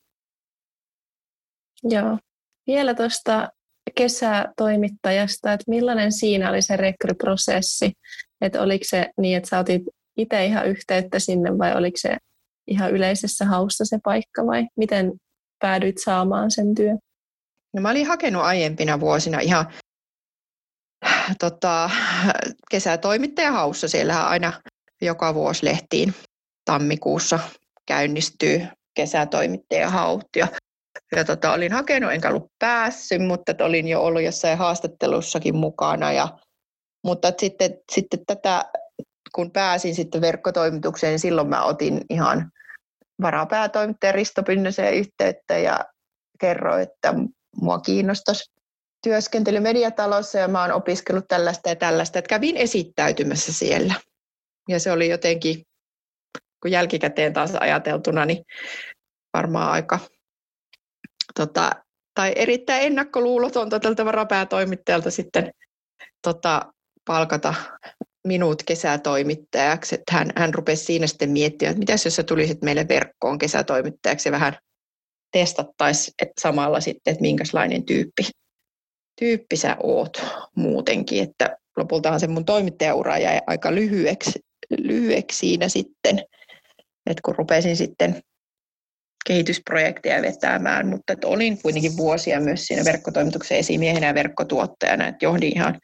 [1.83, 2.19] Joo.
[2.67, 3.49] Vielä tuosta
[3.95, 7.93] kesätoimittajasta, että millainen siinä oli se rekryprosessi?
[8.41, 9.83] Että oliko se niin, että sä otit
[10.17, 12.17] itse ihan yhteyttä sinne vai oliko se
[12.67, 15.13] ihan yleisessä haussa se paikka vai miten
[15.59, 16.99] päädyit saamaan sen työn?
[17.73, 19.67] No mä olin hakenut aiempina vuosina ihan
[21.41, 21.91] tota,
[22.71, 23.89] kesätoimittajahaussa.
[23.89, 24.53] Siellähän aina
[25.03, 26.15] joka vuosi lehtiin
[26.65, 27.39] tammikuussa
[27.87, 30.25] käynnistyy kesätoimittajahaut.
[30.37, 30.49] Ja,
[31.17, 36.13] ja tota, olin hakenut, enkä ollut päässyt, mutta olin jo ollut jossain haastattelussakin mukana.
[36.13, 36.29] Ja,
[37.05, 38.65] mutta sitten, sitten tätä,
[39.35, 42.51] kun pääsin sitten verkkotoimitukseen, niin silloin mä otin ihan
[43.23, 45.85] varapäätoimittaja Risto Pynnöseen yhteyttä ja
[46.41, 47.15] kerroin, että
[47.61, 48.53] mua kiinnostaisi
[49.03, 53.95] työskentely mediatalossa ja mä oon opiskellut tällaista ja tällaista, että kävin esittäytymässä siellä.
[54.69, 55.63] Ja se oli jotenkin,
[56.63, 58.45] kun jälkikäteen taas ajateltuna, niin
[59.35, 59.99] varmaan aika
[61.37, 61.71] tota,
[62.15, 65.51] tai erittäin ennakkoluulotonta tältä varapäätoimittajalta sitten
[66.23, 66.73] tota,
[67.07, 67.55] palkata
[68.27, 69.95] minut kesätoimittajaksi.
[69.95, 74.29] Että hän, hän rupesi siinä sitten miettimään, että mitäs jos sä tulisit meille verkkoon kesätoimittajaksi
[74.29, 74.57] ja vähän
[75.33, 78.23] testattaisiin samalla sitten, että minkälainen tyyppi,
[79.21, 80.23] tyyppi sä oot
[80.57, 81.23] muutenkin.
[81.23, 84.41] Että lopultahan se mun toimittajaura jäi aika lyhyeksi,
[84.79, 86.19] lyhyeksi siinä sitten,
[87.07, 88.21] että kun rupesin sitten
[89.27, 95.57] kehitysprojekteja vetämään, mutta että olin kuitenkin vuosia myös siinä verkkotoimituksen esimiehenä ja verkkotuottajana, että johdin
[95.57, 95.79] ihan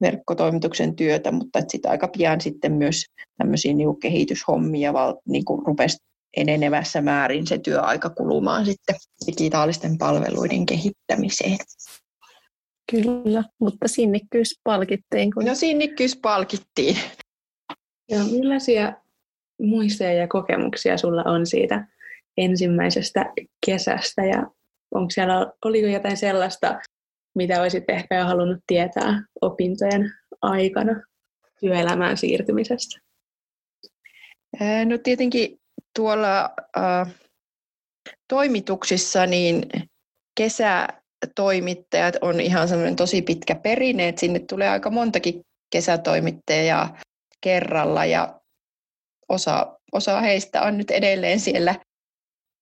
[0.00, 3.04] verkkotoimituksen työtä, mutta että sitä aika pian sitten myös
[3.38, 5.96] tämmöisiä niin kehityshommia val, niin kuin rupesi
[6.36, 11.56] enenevässä määrin se työaika kulumaan sitten digitaalisten palveluiden kehittämiseen.
[12.90, 15.34] Kyllä, mutta sinnikkyys palkittiin.
[15.34, 15.44] Kun...
[15.44, 16.96] No sinnikkyys palkittiin.
[18.10, 18.92] Ja millaisia
[19.62, 21.86] muistoja ja kokemuksia sulla on siitä
[22.36, 23.32] ensimmäisestä
[23.66, 24.46] kesästä ja
[24.94, 26.80] onko siellä, oliko jotain sellaista,
[27.34, 31.02] mitä olisit ehkä jo halunnut tietää opintojen aikana
[31.60, 33.00] työelämään siirtymisestä?
[34.86, 35.60] No tietenkin
[35.96, 37.14] tuolla äh,
[38.28, 39.62] toimituksissa niin
[40.34, 46.98] kesätoimittajat on ihan semmoinen tosi pitkä perinne, että sinne tulee aika montakin kesätoimittajaa
[47.40, 48.40] kerralla ja
[49.28, 51.74] osa, osa heistä on nyt edelleen siellä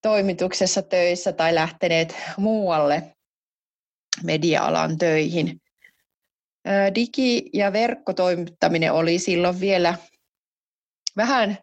[0.05, 3.03] toimituksessa töissä tai lähteneet muualle
[4.23, 5.61] media-alan töihin.
[6.95, 9.95] Digi- ja verkkotoimittaminen oli silloin vielä
[11.17, 11.59] vähän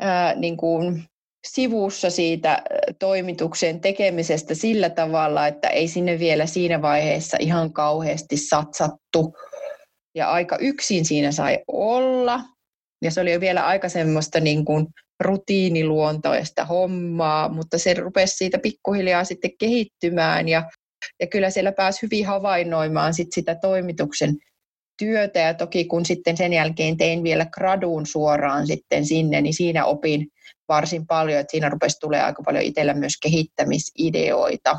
[0.00, 1.04] ää, niin kuin
[1.46, 2.62] sivussa siitä
[2.98, 9.34] toimituksen tekemisestä sillä tavalla, että ei sinne vielä siinä vaiheessa ihan kauheasti satsattu.
[10.14, 12.40] Ja aika yksin siinä sai olla.
[13.02, 14.86] Ja se oli jo vielä aika semmoista niin kuin
[15.20, 20.70] rutiiniluontoista hommaa, mutta se rupesi siitä pikkuhiljaa sitten kehittymään ja
[21.20, 24.36] ja kyllä siellä pääsi hyvin havainnoimaan sit sitä toimituksen
[24.98, 29.84] työtä ja toki kun sitten sen jälkeen tein vielä graduun suoraan sitten sinne, niin siinä
[29.84, 30.28] opin
[30.68, 34.78] varsin paljon, että siinä rupesi tulee aika paljon itsellä myös kehittämisideoita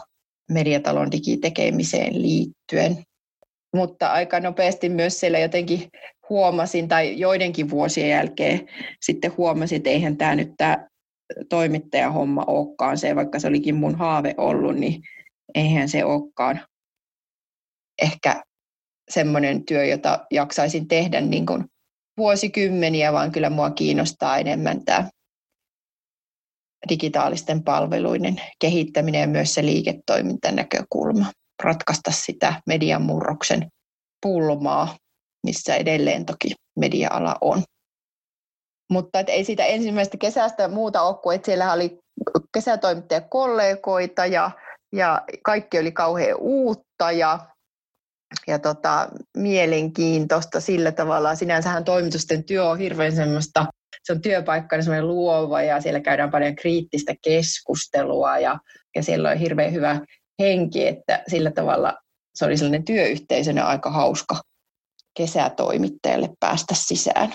[0.52, 3.04] mediatalon digitekemiseen liittyen.
[3.76, 5.90] Mutta aika nopeasti myös siellä jotenkin
[6.30, 8.68] huomasin, tai joidenkin vuosien jälkeen
[9.02, 10.88] sitten huomasin, että eihän tämä nyt tämä
[11.50, 15.02] toimittajahomma olekaan se, vaikka se olikin mun haave ollut, niin
[15.56, 16.62] eihän se olekaan
[18.02, 18.44] ehkä
[19.10, 21.66] semmoinen työ, jota jaksaisin tehdä niin kuin
[22.18, 25.10] vuosikymmeniä, vaan kyllä mua kiinnostaa enemmän tämä
[26.90, 31.26] digitaalisten palveluiden kehittäminen ja myös se liiketoimintanäkökulma,
[31.64, 33.68] ratkaista sitä median murroksen
[34.22, 34.98] pulmaa,
[35.46, 37.64] missä edelleen toki media-ala on.
[38.92, 42.00] mutta et ei siitä ensimmäisestä kesästä muuta ole kuin, että siellä oli
[42.54, 44.52] kesätoimittajakollegoita ja,
[44.94, 47.40] ja kaikki oli kauhean uutta ja,
[48.48, 51.36] ja tota, mielenkiintoista sillä tavalla.
[51.36, 53.66] Sinänsähän toimitusten työ on hirveän semmoista,
[54.04, 58.60] se on työpaikka, semmoinen luova ja siellä käydään paljon kriittistä keskustelua ja,
[58.96, 60.02] ja siellä on hirveän hyvä
[60.40, 61.98] henki, että sillä tavalla
[62.36, 64.42] se oli sellainen työyhteisönä aika hauska
[65.20, 67.34] kesätoimittajalle päästä sisään.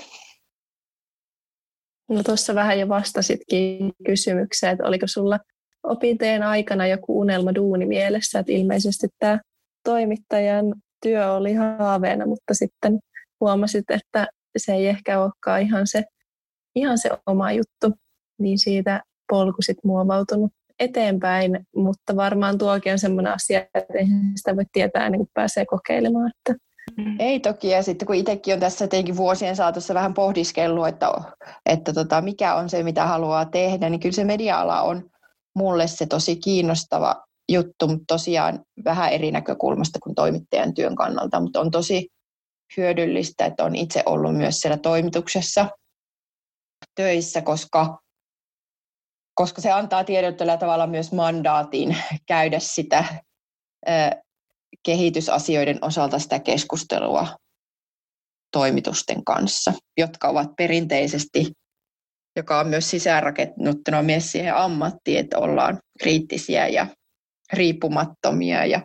[2.09, 5.39] No tuossa vähän jo vastasitkin kysymykseen, että oliko sulla
[5.83, 9.41] opintojen aikana joku unelma duuni mielessä, että ilmeisesti tämä
[9.85, 12.99] toimittajan työ oli haaveena, mutta sitten
[13.41, 16.05] huomasit, että se ei ehkä olekaan ihan se,
[16.75, 18.01] ihan se oma juttu,
[18.39, 24.57] niin siitä polku sitten muovautunut eteenpäin, mutta varmaan tuokin on semmoinen asia, että ei sitä
[24.57, 26.31] voi tietää ennen kuin pääsee kokeilemaan.
[26.31, 26.65] Että.
[26.97, 27.17] Mm.
[27.19, 31.11] Ei toki, ja sitten kun itsekin on tässä tietenkin vuosien saatossa vähän pohdiskellut, että,
[31.67, 35.11] että tota, mikä on se, mitä haluaa tehdä, niin kyllä se media-ala on
[35.55, 41.61] mulle se tosi kiinnostava juttu, mutta tosiaan vähän eri näkökulmasta kuin toimittajan työn kannalta, mutta
[41.61, 42.09] on tosi
[42.77, 45.69] hyödyllistä, että on itse ollut myös siellä toimituksessa
[46.95, 47.99] töissä, koska
[49.35, 53.05] koska se antaa tiedottelijalla tavalla myös mandaatin käydä sitä
[54.83, 57.27] kehitysasioiden osalta sitä keskustelua
[58.53, 61.53] toimitusten kanssa, jotka ovat perinteisesti,
[62.37, 66.87] joka on myös sisäänrakennuttuna myös siihen ammattiin, että ollaan kriittisiä ja
[67.53, 68.81] riippumattomia ja,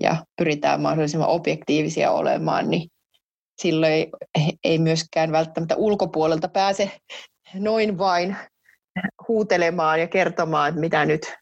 [0.00, 2.88] ja pyritään mahdollisimman objektiivisia olemaan, niin
[3.62, 4.10] silloin ei,
[4.64, 6.90] ei myöskään välttämättä ulkopuolelta pääse
[7.54, 8.36] noin vain
[9.28, 11.34] huutelemaan ja kertomaan, että mitä nyt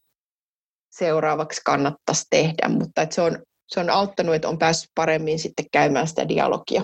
[0.99, 5.65] seuraavaksi kannattaisi tehdä, mutta että se, on, se on auttanut, että on päässyt paremmin sitten
[5.71, 6.83] käymään sitä dialogia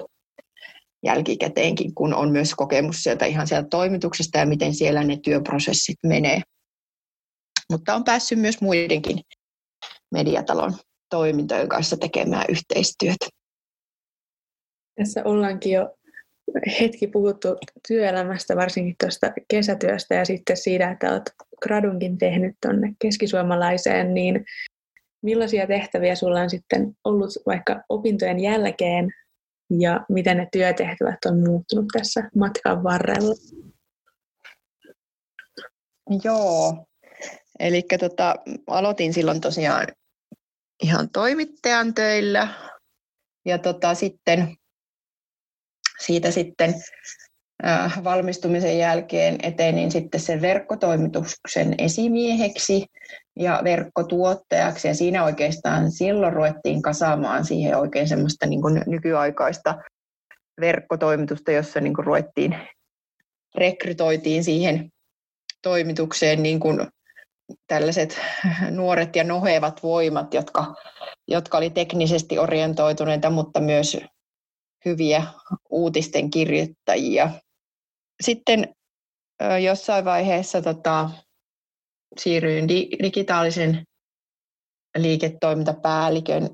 [1.06, 6.42] jälkikäteenkin, kun on myös kokemus sieltä ihan sieltä toimituksesta ja miten siellä ne työprosessit menee.
[7.72, 9.20] Mutta on päässyt myös muidenkin
[10.12, 10.74] mediatalon
[11.10, 13.26] toimintojen kanssa tekemään yhteistyötä.
[14.96, 15.98] Tässä ollaankin jo
[16.80, 17.48] hetki puhuttu
[17.88, 21.32] työelämästä, varsinkin tuosta kesätyöstä ja sitten siitä, että olet
[21.64, 24.46] gradunkin tehnyt tuonne keskisuomalaiseen, niin
[25.24, 29.14] millaisia tehtäviä sulla on sitten ollut vaikka opintojen jälkeen
[29.80, 33.36] ja miten ne työtehtävät on muuttunut tässä matkan varrella?
[36.24, 36.86] Joo,
[37.60, 38.36] eli tota,
[38.68, 39.88] aloitin silloin tosiaan
[40.84, 42.48] ihan toimittajan töillä
[43.46, 44.56] ja tota, sitten
[46.06, 46.74] siitä sitten
[48.04, 52.86] valmistumisen jälkeen etenin sitten sen verkkotoimituksen esimieheksi
[53.40, 54.88] ja verkkotuottajaksi.
[54.88, 59.76] Ja siinä oikeastaan silloin ruvettiin kasaamaan siihen oikein semmoista niin kuin nykyaikaista
[60.62, 62.58] verkkotoimitusta, jossa niin kuin ruvettiin,
[63.56, 64.90] rekrytoitiin siihen
[65.62, 66.88] toimitukseen niin kuin
[67.68, 68.20] tällaiset
[68.70, 70.74] nuoret ja nohevat voimat, jotka,
[71.28, 73.98] jotka oli teknisesti orientoituneita, mutta myös
[74.86, 75.24] hyviä
[75.70, 77.30] uutisten kirjoittajia.
[78.22, 78.76] Sitten
[79.64, 81.10] jossain vaiheessa tota,
[82.20, 83.84] siirryin di- digitaalisen
[84.98, 86.50] liiketoimintapäällikön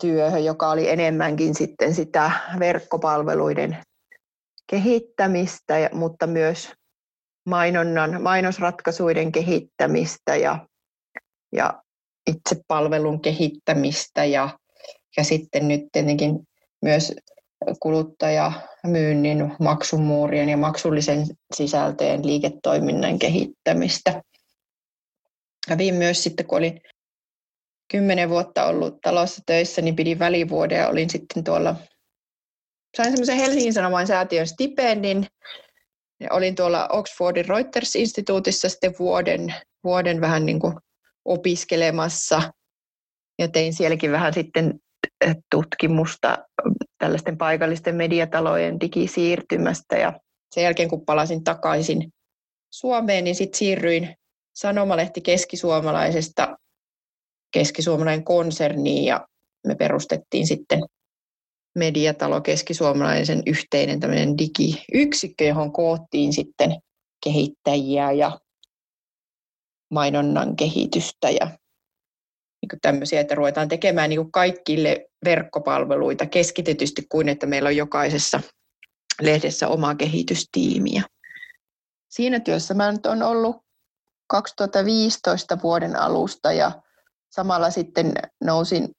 [0.00, 3.76] työhön, joka oli enemmänkin sitten sitä verkkopalveluiden
[4.70, 6.72] kehittämistä, mutta myös
[7.48, 10.66] mainonnan, mainosratkaisuiden kehittämistä ja,
[11.52, 11.82] ja
[12.26, 14.58] itse palvelun kehittämistä ja,
[15.16, 16.40] ja sitten nyt tietenkin
[16.82, 17.14] myös
[17.80, 24.22] kuluttajamyynnin, maksumuurien ja maksullisen sisälteen liiketoiminnan kehittämistä.
[25.68, 26.80] Kävin myös sitten, kun olin
[27.90, 31.76] kymmenen vuotta ollut talossa töissä, niin pidin välivuoden ja olin sitten tuolla,
[32.96, 35.26] sain semmoisen Helsingin Sanomain säätiön stipendin.
[36.20, 40.74] Ja olin tuolla Oxfordin Reuters-instituutissa sitten vuoden, vuoden vähän niin kuin
[41.24, 42.52] opiskelemassa
[43.38, 44.80] ja tein sielläkin vähän sitten
[45.50, 46.38] tutkimusta
[47.02, 49.96] tällaisten paikallisten mediatalojen digisiirtymästä.
[49.96, 50.20] Ja
[50.54, 52.12] sen jälkeen kun palasin takaisin
[52.72, 54.16] Suomeen, niin sitten siirryin
[54.54, 56.56] Sanomalehti keskisuomalaisesta
[57.52, 59.26] keskisuomalainen konserniin ja
[59.66, 60.80] me perustettiin sitten
[61.74, 66.76] mediatalo keskisuomalaisen yhteinen tämmöinen digiyksikkö, johon koottiin sitten
[67.24, 68.38] kehittäjiä ja
[69.90, 71.50] mainonnan kehitystä ja
[72.62, 78.40] niin tämmöisiä, että ruvetaan tekemään niin kaikille verkkopalveluita keskitetysti kuin että meillä on jokaisessa
[79.20, 81.02] lehdessä oma kehitystiimiä.
[82.08, 83.56] Siinä työssä mä nyt on ollut
[84.26, 86.82] 2015 vuoden alusta ja
[87.30, 88.12] samalla sitten
[88.44, 88.90] nousin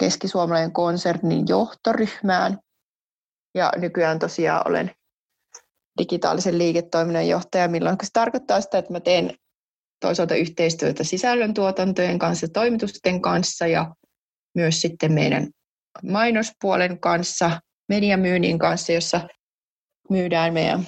[0.00, 2.58] keskisuomalainen konsernin johtoryhmään
[3.54, 4.90] ja nykyään tosiaan olen
[5.98, 9.34] digitaalisen liiketoiminnan johtaja, milloin se tarkoittaa sitä, että mä teen
[10.00, 13.94] toisaalta yhteistyötä sisällöntuotantojen kanssa, toimitusten kanssa ja
[14.54, 15.48] myös sitten meidän
[16.02, 19.28] mainospuolen kanssa, mediamyynnin kanssa, jossa
[20.10, 20.86] myydään meidän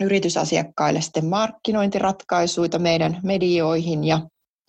[0.00, 4.20] yritysasiakkaille sitten markkinointiratkaisuja meidän medioihin ja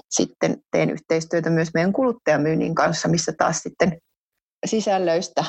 [0.09, 3.97] sitten teen yhteistyötä myös meidän kuluttajamyynnin kanssa, missä taas sitten
[4.65, 5.43] sisällöistä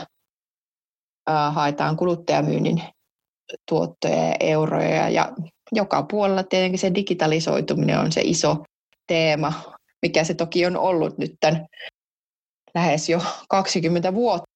[1.51, 2.83] haetaan kuluttajamyynnin
[3.69, 5.33] tuottoja ja euroja ja
[5.73, 8.65] joka puolella tietenkin se digitalisoituminen on se iso
[9.07, 11.67] teema, mikä se toki on ollut nyt tämän
[12.75, 14.51] lähes jo 20 vuotta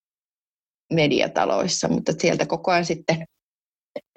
[0.93, 3.25] mediataloissa, mutta sieltä koko ajan sitten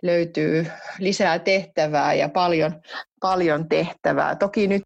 [0.02, 0.66] löytyy
[0.98, 2.82] lisää tehtävää ja paljon,
[3.20, 4.36] paljon tehtävää.
[4.36, 4.82] Toki nyt,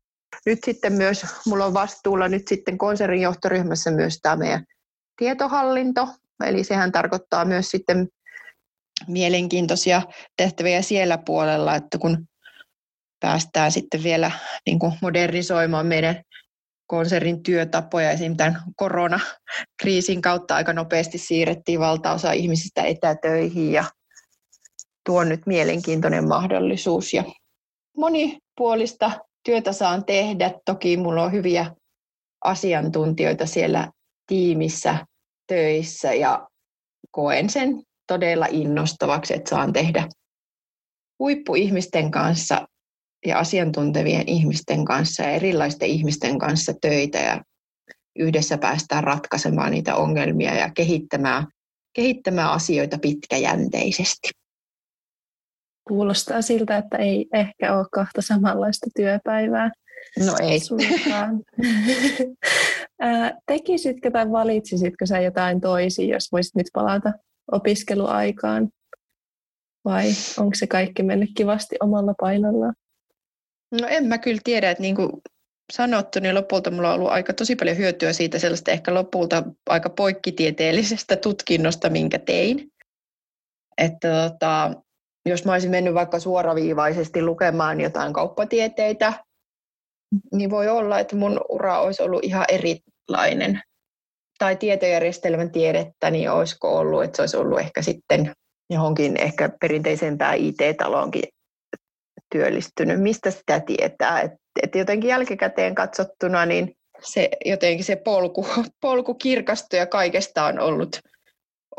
[0.47, 4.65] nyt sitten myös, mulla on vastuulla nyt sitten konsernin johtoryhmässä myös tämä meidän
[5.17, 6.09] tietohallinto,
[6.45, 8.09] eli sehän tarkoittaa myös sitten
[9.09, 10.03] mielenkiintoisia
[10.37, 12.27] tehtäviä siellä puolella, että kun
[13.21, 14.31] päästään sitten vielä
[14.67, 16.23] niin kuin modernisoimaan meidän
[16.87, 18.11] konsernin työtapoja.
[18.11, 23.85] Esimerkiksi tämän koronakriisin kautta aika nopeasti siirrettiin valtaosa ihmisistä etätöihin ja
[25.07, 27.15] tuo nyt mielenkiintoinen mahdollisuus.
[27.15, 27.25] Ja
[27.97, 29.11] monipuolista
[29.45, 30.51] työtä saan tehdä.
[30.65, 31.75] Toki minulla on hyviä
[32.45, 33.91] asiantuntijoita siellä
[34.27, 35.07] tiimissä
[35.47, 36.49] töissä ja
[37.11, 40.09] koen sen todella innostavaksi, että saan tehdä
[41.19, 42.69] huippuihmisten kanssa
[43.27, 47.43] ja asiantuntevien ihmisten kanssa ja erilaisten ihmisten kanssa töitä ja
[48.19, 51.47] yhdessä päästään ratkaisemaan niitä ongelmia ja kehittämään,
[51.93, 54.29] kehittämään asioita pitkäjänteisesti.
[55.89, 59.71] Kuulostaa siltä, että ei ehkä ole kahta samanlaista työpäivää.
[60.27, 60.61] No ei.
[63.47, 67.13] Tekisitkö tai valitsisitkö sä jotain toisin, jos voisit nyt palata
[67.53, 68.69] opiskeluaikaan?
[69.85, 70.07] Vai
[70.39, 72.75] onko se kaikki mennyt kivasti omalla painollaan?
[73.81, 75.11] No en mä kyllä tiedä, että niin kuin
[75.73, 79.91] sanottu, niin lopulta mulla on ollut aika tosi paljon hyötyä siitä sellaista ehkä lopulta aika
[79.91, 82.73] poikkitieteellisestä tutkinnosta, minkä tein.
[83.79, 84.73] Että tota,
[85.27, 89.13] jos mä olisin mennyt vaikka suoraviivaisesti lukemaan jotain kauppatieteitä,
[90.33, 93.61] niin voi olla, että mun ura olisi ollut ihan erilainen.
[94.39, 98.33] Tai tietojärjestelmän tiedettä, niin olisiko ollut, että se olisi ollut ehkä sitten
[98.71, 101.23] johonkin ehkä perinteisempään IT-taloonkin
[102.33, 103.01] työllistynyt.
[103.01, 104.21] Mistä sitä tietää?
[104.21, 104.33] Et,
[104.63, 108.47] et jotenkin jälkikäteen katsottuna, niin se, jotenkin se polku,
[108.81, 111.01] polku kirkastui ja kaikesta on ollut,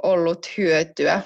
[0.03, 1.21] ollut hyötyä.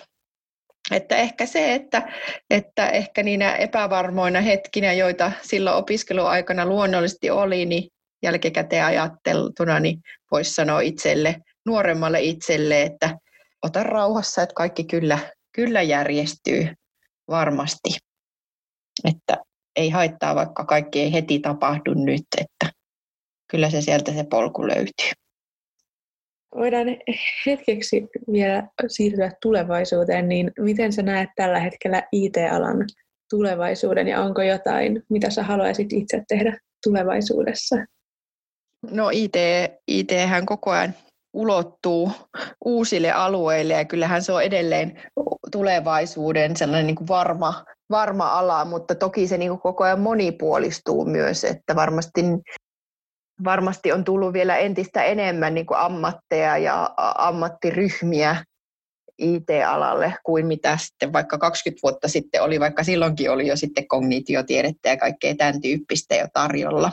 [0.91, 2.13] Että ehkä se, että,
[2.49, 7.89] että ehkä niinä epävarmoina hetkinä, joita silloin opiskeluaikana luonnollisesti oli, niin
[8.23, 9.99] jälkikäteen ajatteltuna, niin
[10.33, 13.17] voisi sanoa itselle, nuoremmalle itselle, että
[13.63, 15.19] ota rauhassa, että kaikki kyllä,
[15.55, 16.67] kyllä järjestyy
[17.27, 17.89] varmasti.
[19.03, 19.37] Että
[19.75, 22.73] ei haittaa, vaikka kaikki ei heti tapahdu nyt, että
[23.51, 25.11] kyllä se sieltä se polku löytyy.
[26.55, 26.87] Voidaan
[27.45, 32.85] hetkeksi vielä siirtyä tulevaisuuteen, niin miten sä näet tällä hetkellä IT-alan
[33.29, 37.75] tulevaisuuden ja onko jotain, mitä sä haluaisit itse tehdä tulevaisuudessa?
[38.91, 39.35] No IT,
[39.87, 40.93] IThän koko ajan
[41.33, 42.11] ulottuu
[42.65, 45.01] uusille alueille ja kyllähän se on edelleen
[45.51, 51.05] tulevaisuuden sellainen niin kuin varma, varma ala, mutta toki se niin kuin koko ajan monipuolistuu
[51.05, 52.21] myös, että varmasti
[53.43, 58.43] varmasti on tullut vielä entistä enemmän niin kuin ammatteja ja ammattiryhmiä
[59.17, 64.89] IT-alalle kuin mitä sitten vaikka 20 vuotta sitten oli, vaikka silloinkin oli jo sitten kognitiotiedettä
[64.89, 66.91] ja kaikkea tämän tyyppistä jo tarjolla.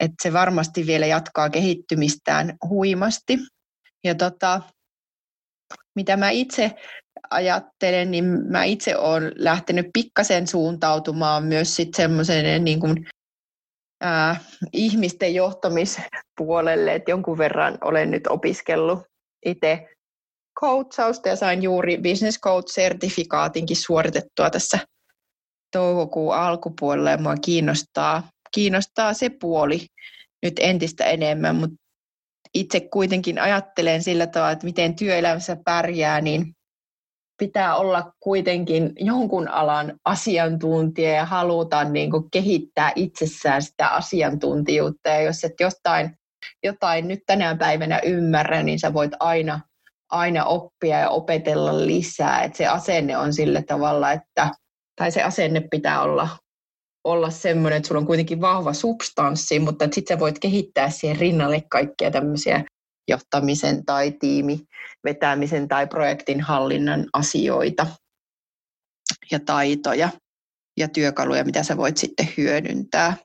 [0.00, 3.38] Et se varmasti vielä jatkaa kehittymistään huimasti.
[4.04, 4.60] Ja tota,
[5.94, 6.74] mitä mä itse
[7.30, 12.10] ajattelen, niin mä itse olen lähtenyt pikkasen suuntautumaan myös sitten
[12.58, 13.06] niin kuin
[14.00, 14.36] ää,
[14.72, 19.02] ihmisten johtamispuolelle, että jonkun verran olen nyt opiskellut
[19.46, 19.88] itse
[20.60, 24.78] coachausta ja sain juuri business coach-sertifikaatinkin suoritettua tässä
[25.72, 29.86] toukokuun alkupuolella ja mua kiinnostaa, kiinnostaa se puoli
[30.42, 31.76] nyt entistä enemmän, mutta
[32.54, 36.54] itse kuitenkin ajattelen sillä tavalla, että miten työelämässä pärjää, niin
[37.38, 45.08] pitää olla kuitenkin jonkun alan asiantuntija ja haluta niin kuin kehittää itsessään sitä asiantuntijuutta.
[45.08, 46.16] Ja jos et jostain,
[46.62, 49.60] jotain nyt tänä päivänä ymmärrä, niin sä voit aina,
[50.10, 52.42] aina oppia ja opetella lisää.
[52.42, 54.50] Et se asenne on sillä tavalla, että,
[54.96, 56.28] tai se asenne pitää olla,
[57.04, 62.10] olla semmoinen, että sulla on kuitenkin vahva substanssi, mutta sitten voit kehittää siihen rinnalle kaikkia
[62.10, 62.64] tämmöisiä
[63.08, 64.60] johtamisen tai tiimi
[65.04, 67.86] vetämisen tai projektin hallinnan asioita.
[69.30, 70.08] ja taitoja
[70.76, 73.16] ja työkaluja, mitä sä voit sitten hyödyntää.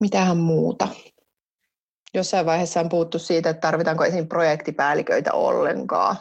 [0.00, 0.88] Mitähän muuta?
[2.14, 4.28] Jossain vaiheessa on puhuttu siitä, että tarvitaanko esim.
[4.28, 6.16] projektipäälliköitä ollenkaan.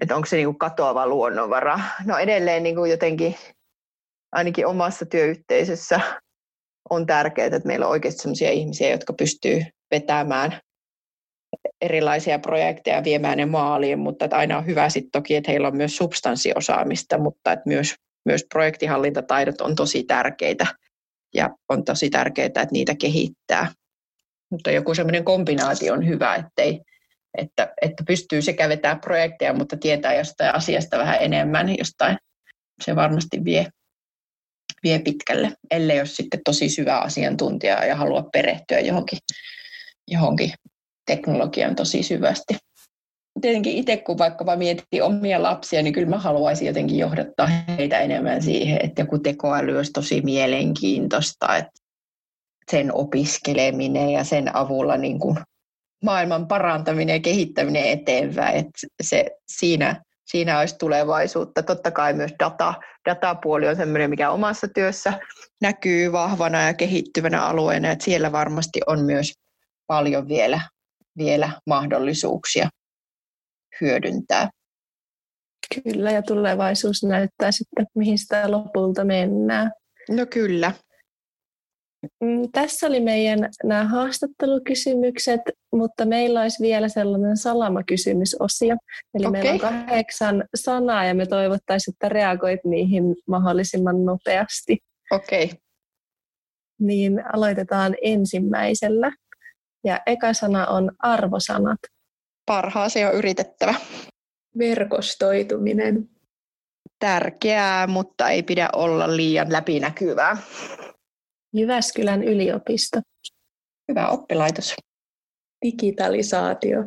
[0.00, 1.80] Että onko se niinku katoava luonnonvara.
[2.04, 3.36] No edelleen niinku jotenkin
[4.32, 6.00] ainakin omassa työyhteisössä
[6.90, 10.60] on tärkeää, että meillä on oikeasti sellaisia ihmisiä, jotka pystyy vetämään
[11.80, 15.76] erilaisia projekteja viemään ne maaliin, mutta että aina on hyvä sitten toki, että heillä on
[15.76, 20.66] myös substanssiosaamista, mutta että myös, myös projektihallintataidot on tosi tärkeitä
[21.34, 23.72] ja on tosi tärkeää, että niitä kehittää.
[24.50, 26.80] Mutta joku semmoinen kombinaatio on hyvä, ettei,
[27.38, 32.16] että, että pystyy sekä vetää projekteja, mutta tietää jostain asiasta vähän enemmän, jostain
[32.84, 33.66] se varmasti vie,
[34.82, 39.18] vie pitkälle, ellei ole sitten tosi syvä asiantuntija ja halua perehtyä johonkin,
[40.08, 40.52] johonkin
[41.06, 42.56] teknologian tosi syvästi.
[43.40, 48.42] Tietenkin itse, kun vaikka mietin omia lapsia, niin kyllä mä haluaisin jotenkin johdattaa heitä enemmän
[48.42, 51.72] siihen, että joku tekoäly olisi tosi mielenkiintoista, että
[52.70, 55.36] sen opiskeleminen ja sen avulla niin kuin
[56.04, 58.56] maailman parantaminen ja kehittäminen eteenpäin.
[58.56, 60.02] Että se, siinä,
[60.32, 61.62] siinä olisi tulevaisuutta.
[61.62, 62.74] Totta kai myös data,
[63.08, 65.12] datapuoli on sellainen, mikä omassa työssä
[65.60, 69.32] näkyy vahvana ja kehittyvänä alueena, että siellä varmasti on myös
[69.86, 70.60] paljon vielä
[71.18, 72.68] vielä mahdollisuuksia
[73.80, 74.50] hyödyntää.
[75.74, 79.70] Kyllä, ja tulevaisuus näyttää sitten, mihin sitä lopulta mennään.
[80.10, 80.72] No kyllä.
[82.20, 85.40] Mm, tässä oli meidän nämä haastattelukysymykset,
[85.72, 88.76] mutta meillä olisi vielä sellainen salamakysymysosio.
[89.14, 89.42] Eli okay.
[89.42, 94.78] meillä on kahdeksan sanaa ja me toivottaisiin, että reagoit niihin mahdollisimman nopeasti.
[95.10, 95.44] Okei.
[95.44, 95.56] Okay.
[96.80, 99.12] Niin aloitetaan ensimmäisellä.
[99.84, 101.78] Ja eka sana on arvosanat.
[102.46, 103.74] Parhaasi on yritettävä.
[104.58, 106.08] Verkostoituminen.
[106.98, 110.36] Tärkeää, mutta ei pidä olla liian läpinäkyvää.
[111.52, 113.00] Jyväskylän yliopisto.
[113.88, 114.74] Hyvä oppilaitos.
[115.64, 116.82] Digitalisaatio.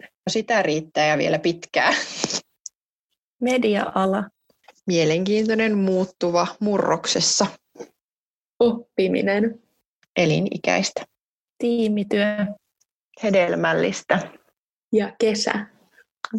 [0.00, 1.94] No sitä riittää ja vielä pitkään.
[3.40, 4.24] Media-ala.
[4.86, 7.46] Mielenkiintoinen muuttuva murroksessa.
[8.58, 9.62] Oppiminen.
[10.16, 11.06] Elinikäistä.
[11.58, 12.36] Tiimityö.
[13.22, 14.30] Hedelmällistä.
[14.92, 15.66] Ja kesä.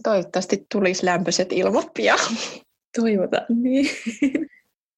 [0.03, 2.19] Toivottavasti tulisi lämpöiset ilmat pian.
[2.97, 3.89] Toivotaan niin.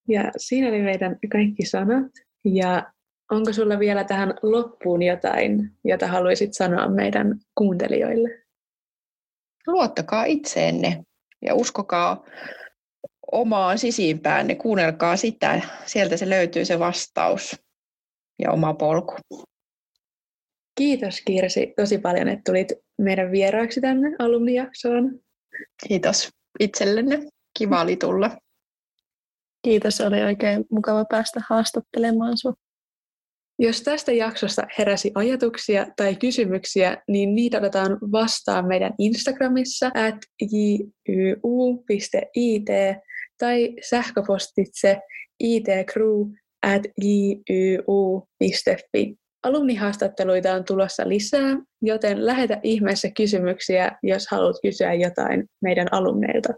[0.08, 2.12] Ja siinä oli meidän kaikki sanat.
[2.46, 2.92] Ja
[3.32, 8.44] onko sulla vielä tähän loppuun jotain, jota haluaisit sanoa meidän kuuntelijoille?
[9.68, 11.04] Luottakaa itseenne
[11.42, 12.26] ja uskokaa
[13.32, 14.56] omaan sisimpäänne.
[14.56, 15.62] Kuunnelkaa sitä.
[15.86, 17.62] Sieltä se löytyy se vastaus
[18.40, 19.16] ja oma polku.
[20.78, 25.20] Kiitos Kirsi tosi paljon, että tulit meidän vieraaksi tänne alumnijaksoon.
[25.88, 26.30] Kiitos
[26.60, 27.20] itsellenne.
[27.58, 28.38] Kiva oli tulla.
[29.64, 32.56] Kiitos, oli oikein mukava päästä haastattelemaan sinua.
[33.60, 40.16] Jos tästä jaksosta heräsi ajatuksia tai kysymyksiä, niin niitä otetaan vastaan meidän Instagramissa at
[40.52, 42.66] jyu.it
[43.38, 45.00] tai sähköpostitse
[45.40, 46.22] itcrew
[46.62, 49.16] at jyu.fi.
[49.44, 56.54] Alumnihaastatteluita on tulossa lisää, joten lähetä ihmeessä kysymyksiä, jos haluat kysyä jotain meidän alumneilta.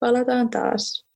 [0.00, 1.11] Palataan taas.